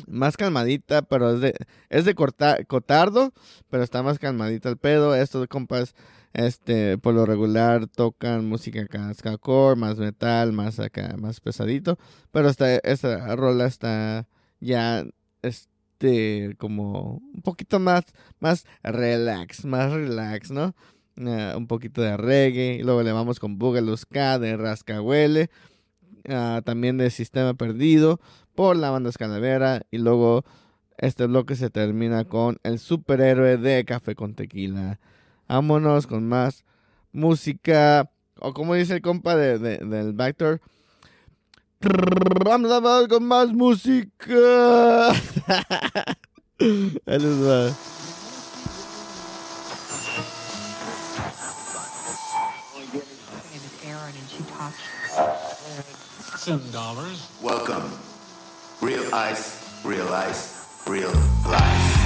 [0.08, 1.54] más calmadita, pero es de,
[1.90, 3.34] es de corta- Cotardo,
[3.70, 5.16] pero está más calmadita el pedo.
[5.16, 5.96] Estos compas,
[6.34, 11.98] este, por lo regular tocan música acá, skacore, más metal, más acá, más pesadito.
[12.32, 14.28] Pero esta, esta rola está
[14.60, 15.06] ya,
[15.42, 18.04] este, como un poquito más,
[18.40, 20.76] más relax, más relax, ¿no?
[21.18, 25.50] Ah, un poquito de reggae, y luego le vamos con Boogaloo Ska de Rascahuele,
[26.30, 28.20] ah, también de Sistema Perdido
[28.56, 30.46] por la banda Escalavera, y luego
[30.98, 35.00] este bloque se termina con el superhéroe de Café con Tequila.
[35.56, 36.64] Vámonos con más
[37.12, 38.10] música,
[38.40, 40.62] o como dice el compa de, de- del Vector,
[42.46, 45.10] Vamos con más música.
[46.60, 47.74] Ahí les va.
[57.42, 57.92] Welcome.
[58.82, 60.56] Real ice, real ice,
[60.88, 61.12] real
[61.46, 62.01] life.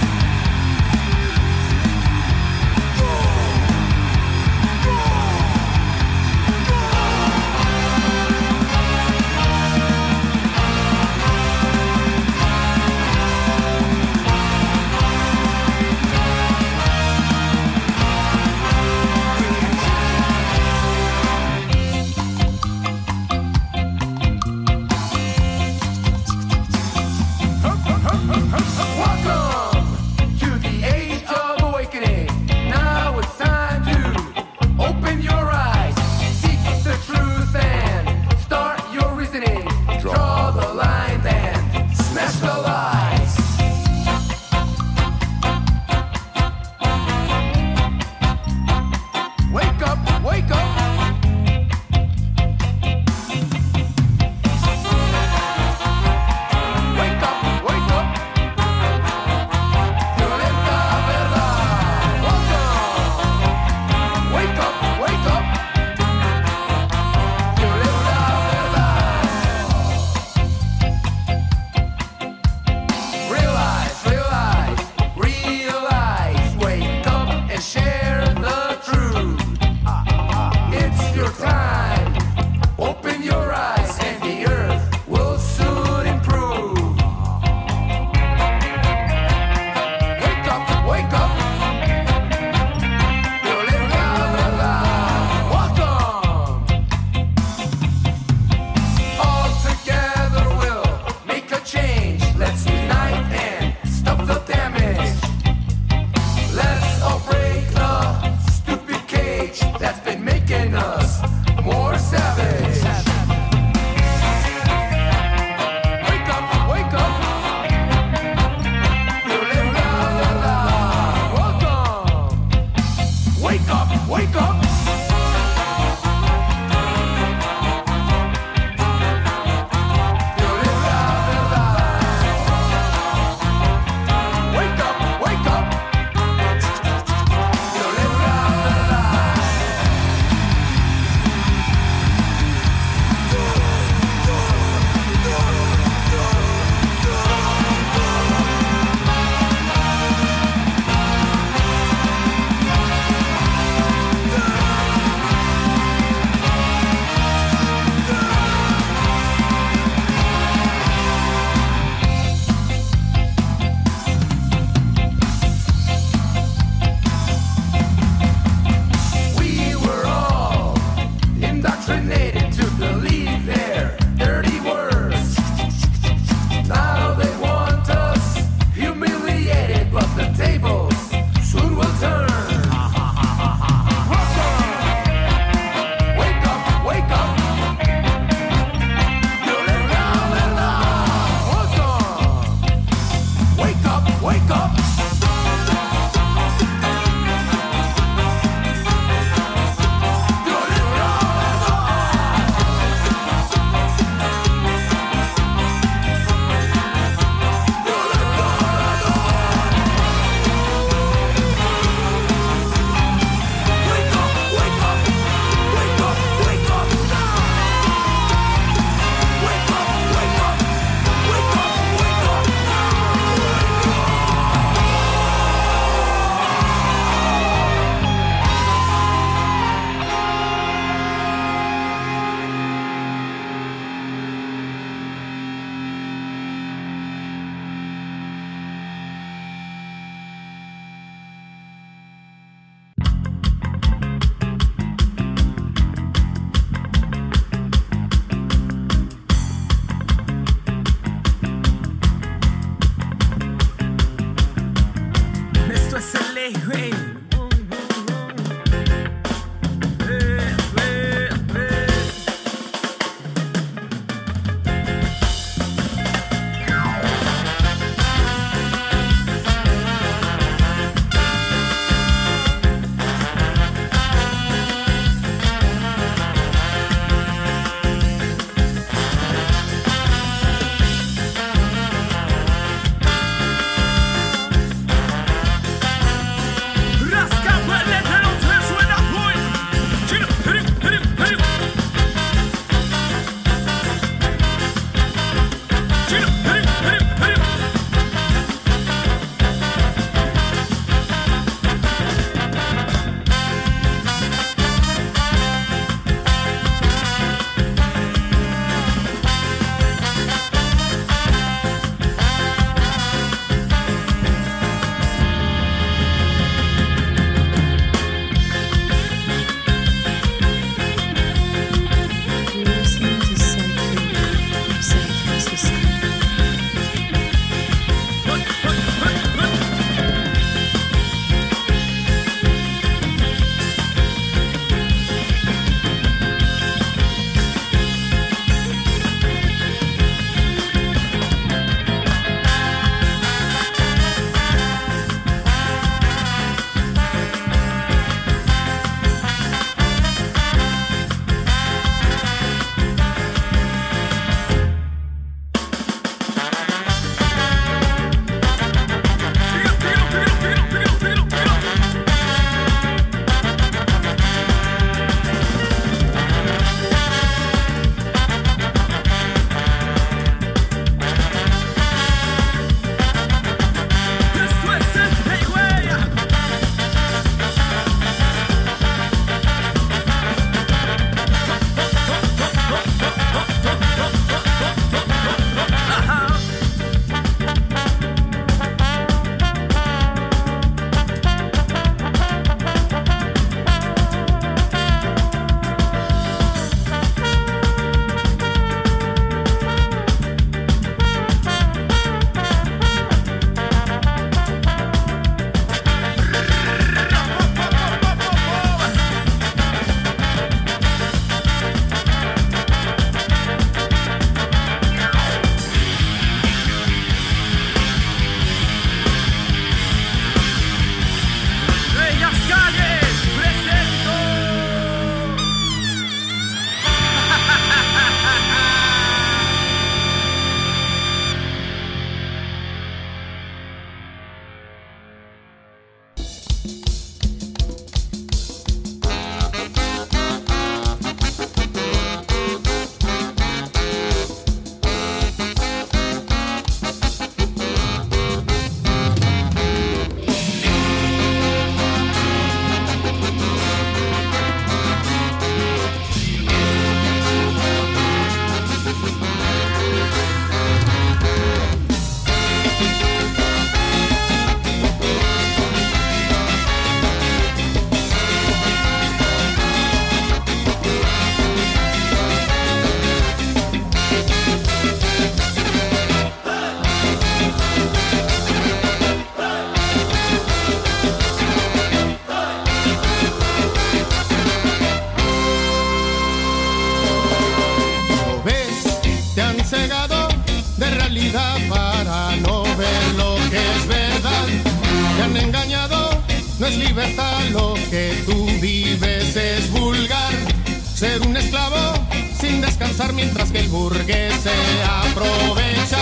[503.13, 504.49] Mientras que el burgués se
[504.83, 505.99] aprovecha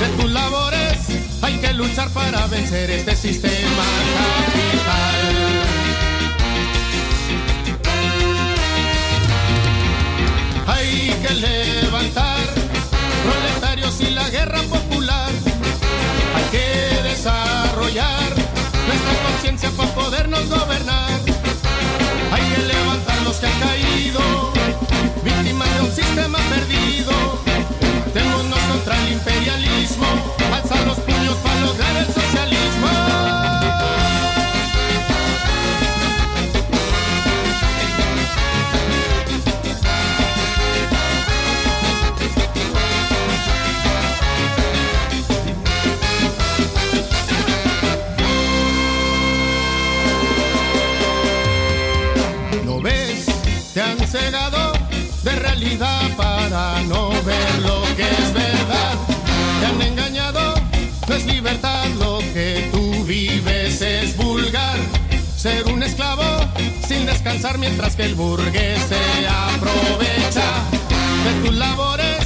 [0.00, 0.98] de tus labores.
[1.40, 3.84] Hay que luchar para vencer este sistema
[4.18, 5.22] capital.
[10.66, 12.46] Hay que levantar
[13.24, 15.30] proletarios y la guerra popular.
[16.36, 18.28] Hay que desarrollar
[18.86, 21.20] nuestra conciencia para podernos gobernar.
[22.32, 24.52] Hay que levantar los que han caído,
[25.24, 25.61] víctimas
[26.14, 27.51] sistema perdido.
[65.92, 66.24] Esclavo
[66.88, 70.48] sin descansar mientras que el burgués se aprovecha
[71.24, 72.18] de tus labores.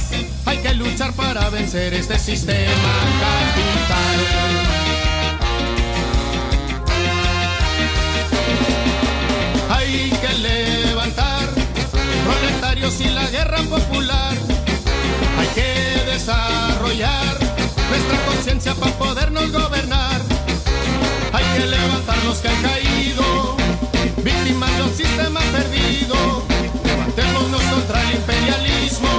[0.45, 4.19] Hay que luchar para vencer este sistema capital.
[9.69, 11.49] Hay que levantar
[12.25, 14.35] proletarios y la guerra popular.
[15.39, 17.37] Hay que desarrollar
[17.89, 20.21] nuestra conciencia para podernos gobernar.
[21.33, 23.23] Hay que levantar los que han caído,
[24.97, 26.15] sistema perdido.
[26.83, 29.09] Levantémonos contra el imperialismo,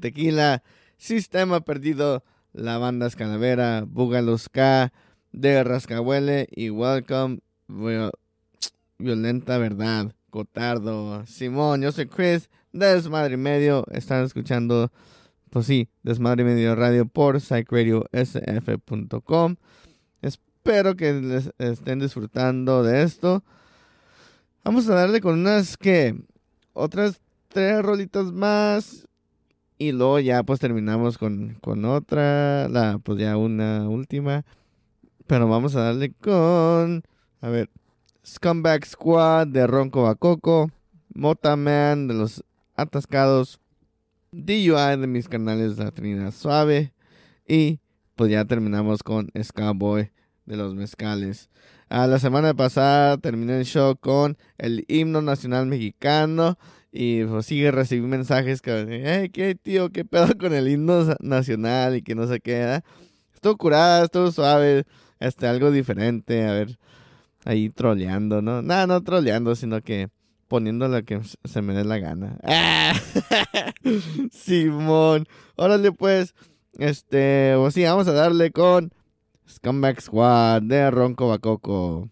[0.00, 0.62] tequila,
[0.96, 4.92] Sistema Perdido, la banda Escalavera, Bugalos K,
[5.32, 8.12] de Rascahuele y Welcome, Viol-
[8.98, 14.90] Violenta Verdad, Cotardo, Simón, yo soy Chris, de Desmadre y Medio, están escuchando,
[15.50, 19.56] pues sí, Desmadre y Medio Radio por psychradiosf.com.
[20.22, 23.44] Espero que les estén disfrutando de esto.
[24.64, 26.16] Vamos a darle con unas que
[26.72, 29.05] otras tres rolitas más
[29.78, 34.44] y luego ya pues terminamos con, con otra, la pues ya una última.
[35.26, 37.02] Pero vamos a darle con
[37.40, 37.70] a ver,
[38.24, 40.70] Scumbag Squad de Ronco Bacoco,
[41.14, 42.42] Mota Man de los
[42.74, 43.60] Atascados,
[44.32, 46.92] DUI de mis canales La Trinidad Suave
[47.46, 47.80] y
[48.16, 50.10] pues ya terminamos con Skyboy
[50.46, 51.50] de los Mezcales.
[51.88, 56.58] Ah, la semana pasada terminé el show con el himno nacional mexicano
[56.98, 61.94] y pues sigue recibí mensajes que, hey, qué tío, qué pedo con el himno nacional
[61.94, 62.82] y que no se queda.
[63.34, 64.84] Estuvo curada, estuvo suave,
[65.20, 66.78] este, algo diferente, a ver,
[67.44, 68.62] ahí troleando, ¿no?
[68.62, 70.08] Nada, no troleando, sino que
[70.48, 72.38] poniendo lo que se me dé la gana.
[72.42, 72.94] ¡Ah!
[74.32, 76.34] Simón, órale pues,
[76.78, 78.90] este, pues sí, vamos a darle con
[79.46, 82.08] Scumbag Squad de Ronco Bacoco.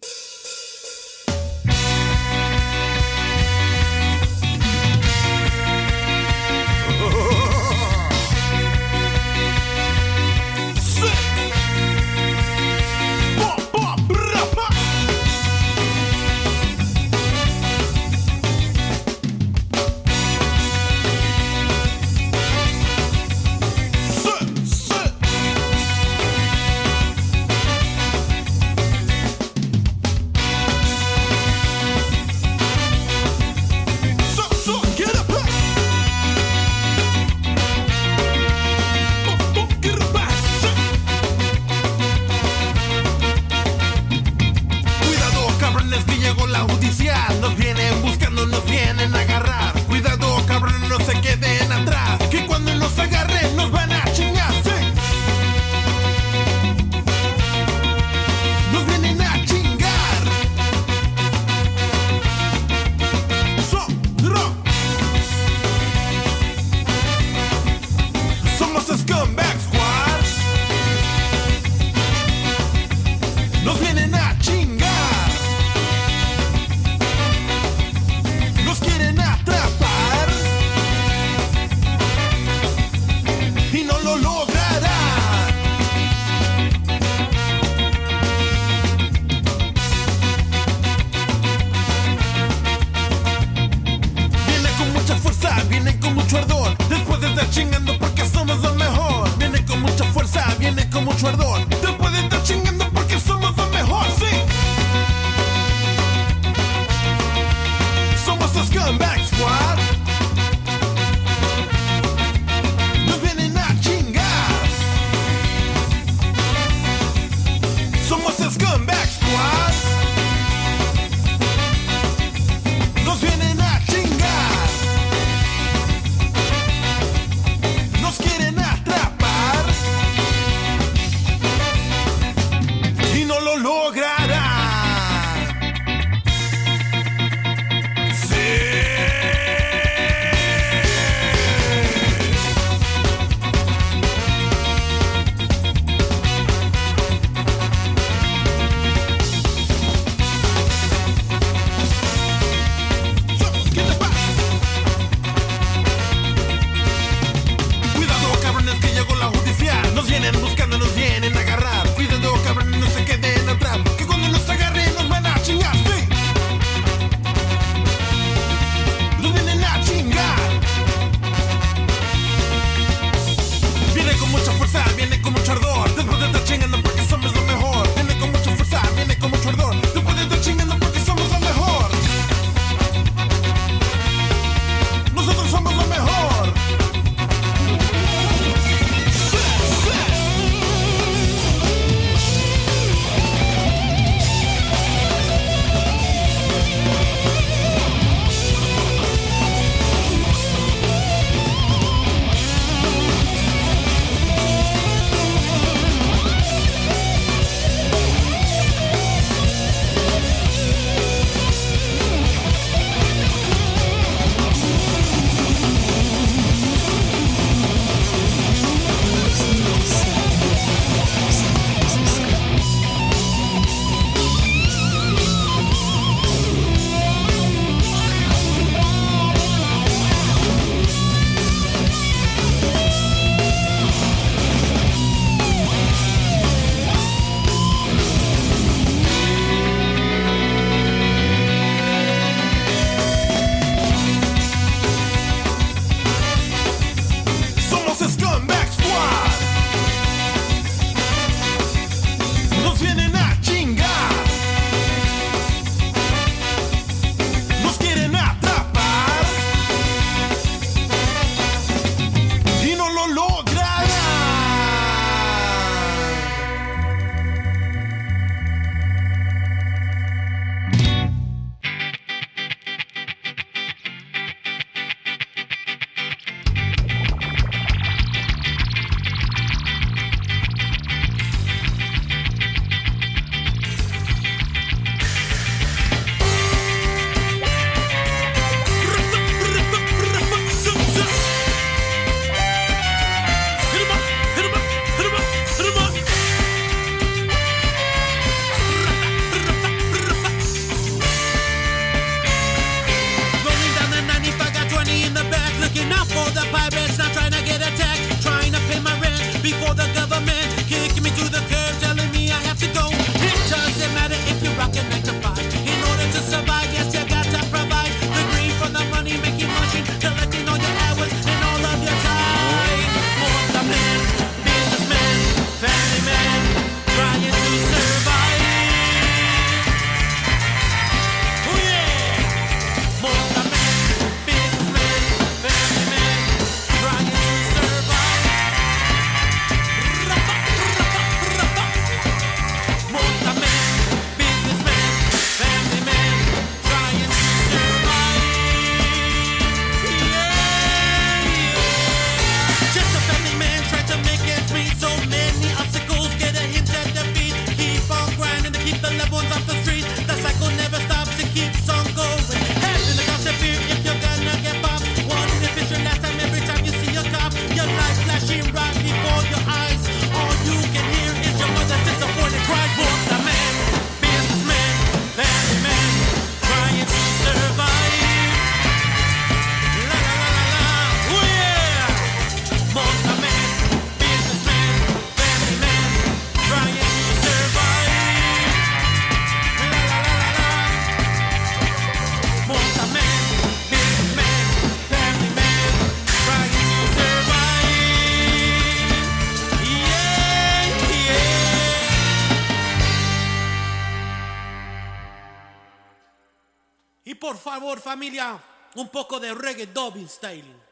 [407.25, 408.39] Por favor, familia,
[408.75, 410.64] un poco de reggae dubbing styling.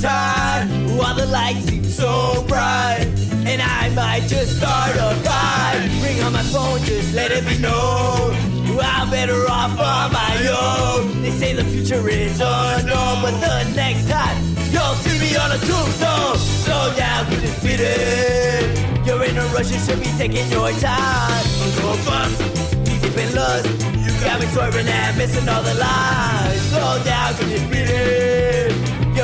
[0.00, 0.96] Time.
[0.96, 3.06] While the lights seem so bright.
[3.46, 5.88] And I might just start a fight.
[6.02, 8.48] Ring on my phone, just let it be known.
[8.80, 11.22] I'm better off on my own.
[11.22, 14.36] They say the future is unknown, but the next time
[14.70, 16.36] you'll see me on a tombstone.
[16.36, 19.06] Slow down, cause it's fitting.
[19.06, 21.44] You're in a rush, you should be taking your time.
[21.80, 22.38] Go fast,
[22.84, 23.66] deep in lust.
[23.96, 26.60] You got me swerving and missing all the lines.
[26.70, 28.37] Slow down, cause it's beating.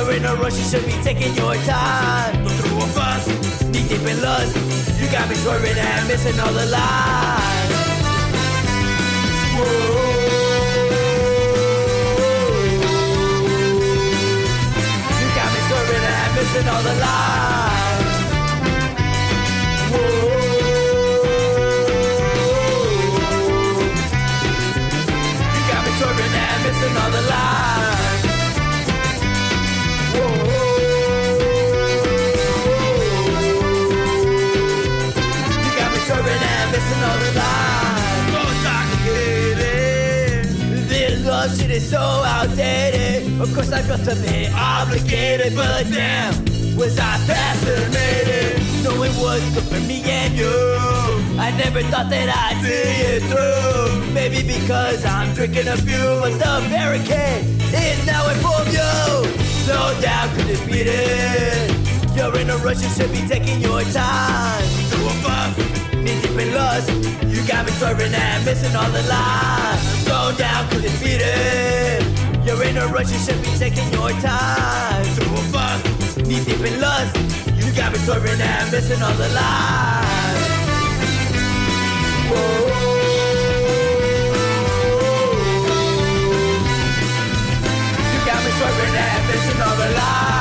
[0.05, 2.45] You're in a rush, you should be taking your time.
[2.45, 3.25] Don't a fuss,
[3.65, 4.55] knee deep in lust.
[5.01, 7.71] You got me swerving and missing all the lines.
[15.17, 18.05] You got me swerving and missing all the lines.
[25.49, 27.84] You got me swerving and missing all the lines.
[41.75, 43.41] Is so outdated.
[43.41, 46.33] Of course I felt a bit obligated, but damn,
[46.77, 48.63] was I fascinated.
[48.83, 50.55] No, it was good for me and you.
[51.37, 54.13] I never thought that I'd see it through.
[54.13, 57.43] Maybe because I'm drinking a few, but the barricade
[57.73, 59.43] is now in full view.
[59.65, 62.15] Slow down, cause it's beating.
[62.15, 64.63] You're in a rush, you should be taking your time.
[64.91, 65.57] To a fuck,
[65.97, 67.14] knee deep in lust.
[67.47, 69.81] Got me swerving and missing all the lines.
[70.03, 72.43] Slow down, cause it's beating.
[72.43, 75.03] You're in a rush, you should be taking your time.
[75.13, 75.79] Through a fuck,
[76.25, 77.15] knee deep in lust.
[77.55, 80.45] You got me swerving and missing all the lines.
[88.11, 90.34] You got me swerving and missing all the lines.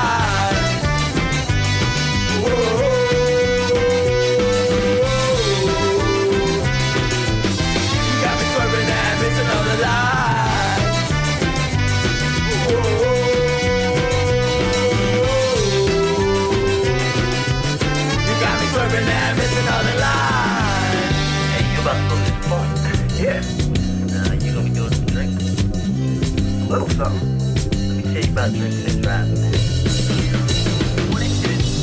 [28.35, 29.79] About and driving, this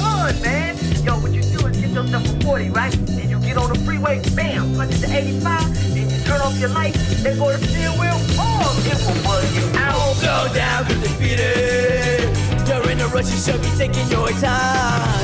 [0.02, 0.76] fun, man.
[1.02, 2.94] Yo, what you do is get yourself a 40, right?
[3.07, 6.68] You get on the freeway, bam, punch it to 85, then you turn off your
[6.68, 9.95] lights, then go to the steering wheel, boom, it will you out.
[10.19, 12.68] Slow down, it's speeding.
[12.68, 15.23] You're in a rush, you should be taking your time.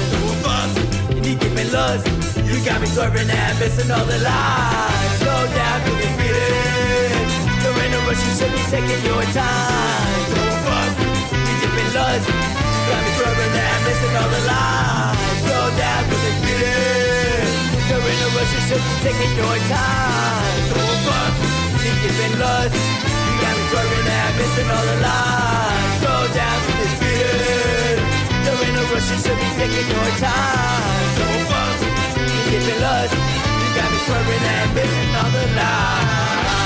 [1.12, 2.08] You need to lost.
[2.40, 5.20] You got me swerving and missing all the lines.
[5.20, 7.28] Slow down, it's speeding.
[7.68, 10.27] You're in a rush, you should be taking your time
[11.88, 12.26] these lies.
[12.28, 15.42] Got me trembling and I'm missing all the lies.
[15.48, 17.56] Go down with the feeling.
[17.88, 20.60] You're in a rush, you should be taking your time.
[20.72, 21.34] Don't fuck,
[21.80, 25.96] think you've been lost You got me trembling and I'm missing all the lines.
[26.04, 28.00] Go down with this feeling.
[28.44, 31.08] You're in a rush, you should be taking your time.
[31.20, 31.78] Don't fuck,
[32.16, 36.57] think you've been lost You got me trembling and missing all the lines.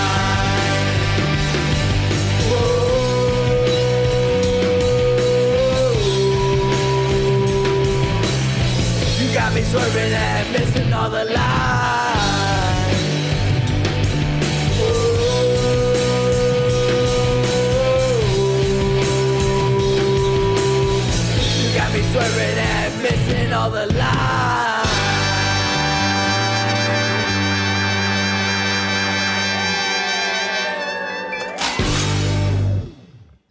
[9.51, 11.41] Got me swerving and missing all the lines.
[21.61, 24.41] You got me swerving and missing all the lines.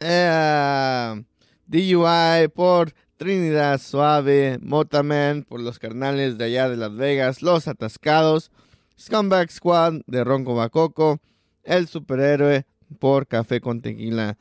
[0.00, 1.22] Eh,
[1.66, 8.50] DUI por Trinidad Suave, Motaman por los carnales de allá de Las Vegas, Los Atascados,
[8.98, 11.20] Scumbag Squad de Ronco Bacoco,
[11.62, 12.64] El Superhéroe
[12.98, 14.38] por Café con Tequila.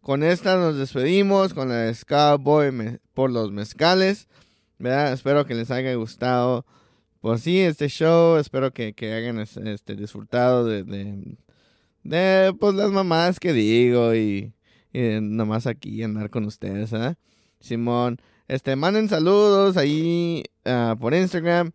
[0.00, 4.28] Con esta nos despedimos con la de Cowboy por los mezcales.
[4.78, 5.12] ¿verdad?
[5.12, 6.64] Espero que les haya gustado.
[7.20, 8.38] Pues sí, este show.
[8.38, 10.84] Espero que, que hayan es- este, disfrutado de,
[12.02, 14.54] de, pues las mamadas que digo y,
[14.90, 17.18] y nomás aquí andar con ustedes, ¿ah?
[17.62, 21.70] Simón, este, manden saludos ahí ah, por Instagram.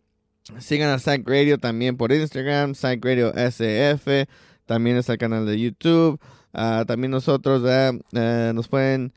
[0.60, 4.28] Sigan a Psych Radio también por Instagram, Psych Radio SF.
[4.66, 6.20] También está el canal de YouTube.
[6.54, 7.64] Ah, también nosotros.
[7.66, 9.14] Eh, nos pueden,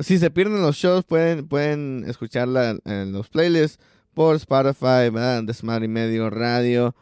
[0.00, 3.78] si se pierden los shows, pueden, pueden escucharla en los playlists
[4.14, 5.42] por Spotify, ¿verdad?
[5.44, 6.94] Desmadre y Medio Radio.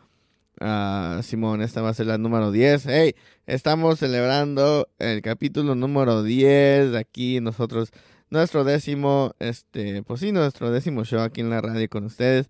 [0.61, 2.87] Ah, Simón, esta va a ser la número 10.
[2.87, 3.15] Hey,
[3.47, 7.91] estamos celebrando el capítulo número 10 de aquí nosotros,
[8.33, 12.49] nuestro décimo, este, pues sí, nuestro décimo show aquí en la radio con ustedes.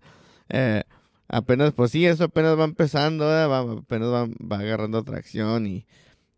[0.49, 0.83] Eh,
[1.27, 5.85] apenas, pues sí, eso apenas va empezando, va, apenas va, va agarrando atracción y,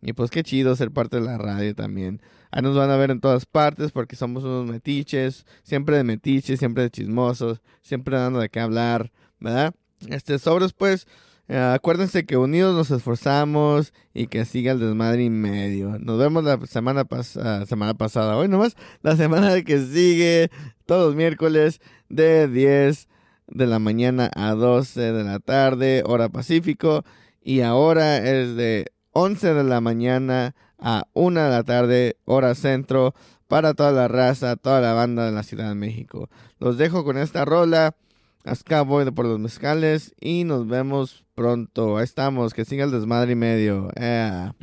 [0.01, 2.21] y pues qué chido ser parte de la radio también.
[2.49, 6.57] Ahí nos van a ver en todas partes porque somos unos metiches, siempre de metiches,
[6.57, 9.75] siempre de chismosos, siempre dando de qué hablar, ¿verdad?
[10.07, 11.07] Este, sobres pues,
[11.47, 15.99] acuérdense que unidos nos esforzamos y que siga el desmadre y medio.
[15.99, 20.49] Nos vemos la semana, pasada semana pasada, hoy nomás, la semana que sigue,
[20.85, 23.07] todos los miércoles de 10
[23.47, 27.03] de la mañana a 12 de la tarde, hora pacífico,
[27.43, 33.13] y ahora es de 11 de la mañana a 1 de la tarde, hora centro,
[33.47, 36.29] para toda la raza, toda la banda de la Ciudad de México.
[36.59, 37.95] Los dejo con esta rola.
[38.43, 41.97] Hasta voy de por los mezcales y nos vemos pronto.
[41.97, 43.89] Ahí estamos, que siga el desmadre y medio.
[43.95, 44.55] ea.